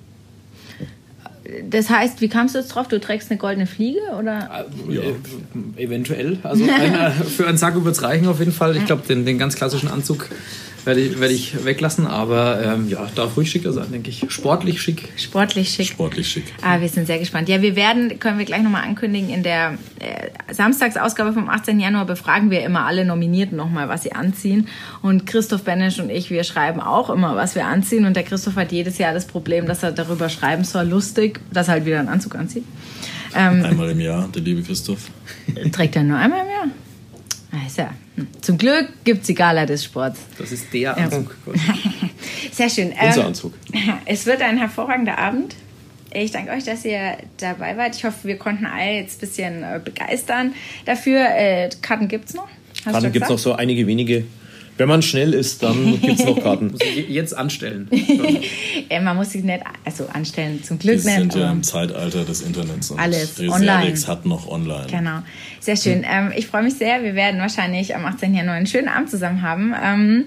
[1.69, 2.89] Das heißt, wie kamst du jetzt drauf?
[2.89, 4.67] Du trägst eine goldene Fliege oder?
[4.89, 5.03] Ja.
[5.03, 6.39] Äh, eventuell.
[6.43, 8.77] Also einer, für einen wird es reichen auf jeden Fall.
[8.77, 10.29] Ich glaube, den, den ganz klassischen Anzug
[10.85, 14.25] werde ich, werde ich weglassen, aber ähm, ja, darf ruhig schicker sein, denke ich.
[14.29, 15.09] Sportlich schick.
[15.17, 15.87] Sportlich schick.
[15.87, 16.45] Sportlich schick.
[16.63, 17.49] Ah, wir sind sehr gespannt.
[17.49, 21.79] Ja, wir werden, können wir gleich nochmal ankündigen, in der äh, Samstagsausgabe vom 18.
[21.79, 24.69] Januar befragen wir immer alle Nominierten nochmal, was sie anziehen.
[25.03, 28.05] Und Christoph Benesch und ich, wir schreiben auch immer, was wir anziehen.
[28.05, 31.69] Und der Christoph hat jedes Jahr das Problem, dass er darüber schreiben soll, lustig, dass
[31.69, 32.65] er halt wieder einen Anzug anzieht.
[33.35, 35.11] Ähm, einmal im Jahr, der liebe Christoph.
[35.73, 36.67] Trägt er nur einmal im Jahr?
[37.53, 37.91] Ah, ist ja
[38.41, 40.21] zum Glück gibt es die Gala des Sports.
[40.39, 41.35] Das ist der Anzug.
[41.47, 41.53] Ja.
[42.53, 42.93] Sehr schön.
[42.93, 43.55] Unser ähm, Anzug.
[44.05, 45.55] Es wird ein hervorragender Abend.
[46.13, 47.97] Ich danke euch, dass ihr dabei wart.
[47.97, 50.53] Ich hoffe, wir konnten alle jetzt ein bisschen äh, begeistern
[50.85, 51.21] dafür.
[51.21, 52.49] Äh, Karten gibt es noch?
[52.85, 54.25] Hast Karten gibt es noch so einige wenige.
[54.83, 56.75] Wenn man schnell ist, dann gibt es noch Karten.
[57.09, 57.89] Jetzt anstellen.
[59.05, 61.07] man muss sich nicht also anstellen, zum Glück nicht.
[61.07, 63.95] Wir sind ja im Zeitalter des Internets und alles online.
[64.09, 64.89] hat noch online.
[64.91, 65.19] Genau,
[65.61, 66.05] sehr schön.
[66.05, 67.05] Ähm, ich freue mich sehr.
[67.05, 68.35] Wir werden wahrscheinlich am 18.
[68.35, 69.73] Januar einen schönen Abend zusammen haben.
[69.81, 70.25] Ähm,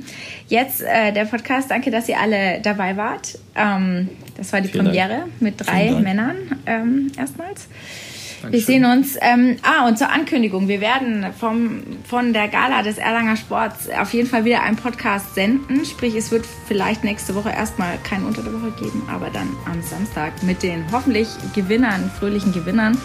[0.48, 1.70] jetzt äh, der Podcast.
[1.70, 3.38] Danke, dass ihr alle dabei wart.
[3.58, 5.42] Ähm, das war die Vielen Premiere Dank.
[5.42, 7.12] mit drei Männern ähm,
[8.46, 8.54] erstmals.
[8.54, 9.18] Wir sehen uns.
[9.22, 10.68] Ähm, ah, und zur Ankündigung.
[10.68, 15.36] Wir werden vom, von der Gala des Erlanger Sports auf jeden Fall wieder einen Podcast
[15.36, 15.86] senden.
[15.86, 19.82] Sprich, es wird vielleicht nächste Woche erstmal keinen Unter der Woche geben, aber dann am
[19.82, 22.98] Samstag mit den hoffentlich Gewinnern, fröhlichen Gewinnern.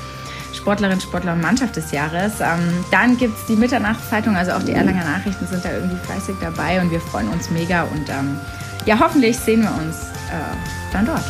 [0.53, 2.41] Sportlerin, Sportler und Mannschaft des Jahres.
[2.41, 6.35] Ähm, dann gibt es die Mitternachtszeitung, also auch die Erlanger Nachrichten sind da irgendwie fleißig
[6.41, 8.37] dabei und wir freuen uns mega und ähm,
[8.85, 9.97] ja, hoffentlich sehen wir uns
[10.29, 11.23] äh, dann dort.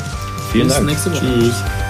[0.52, 0.86] Vielen Dank.
[0.86, 1.20] Bis nächste Woche.
[1.20, 1.89] Tschüss.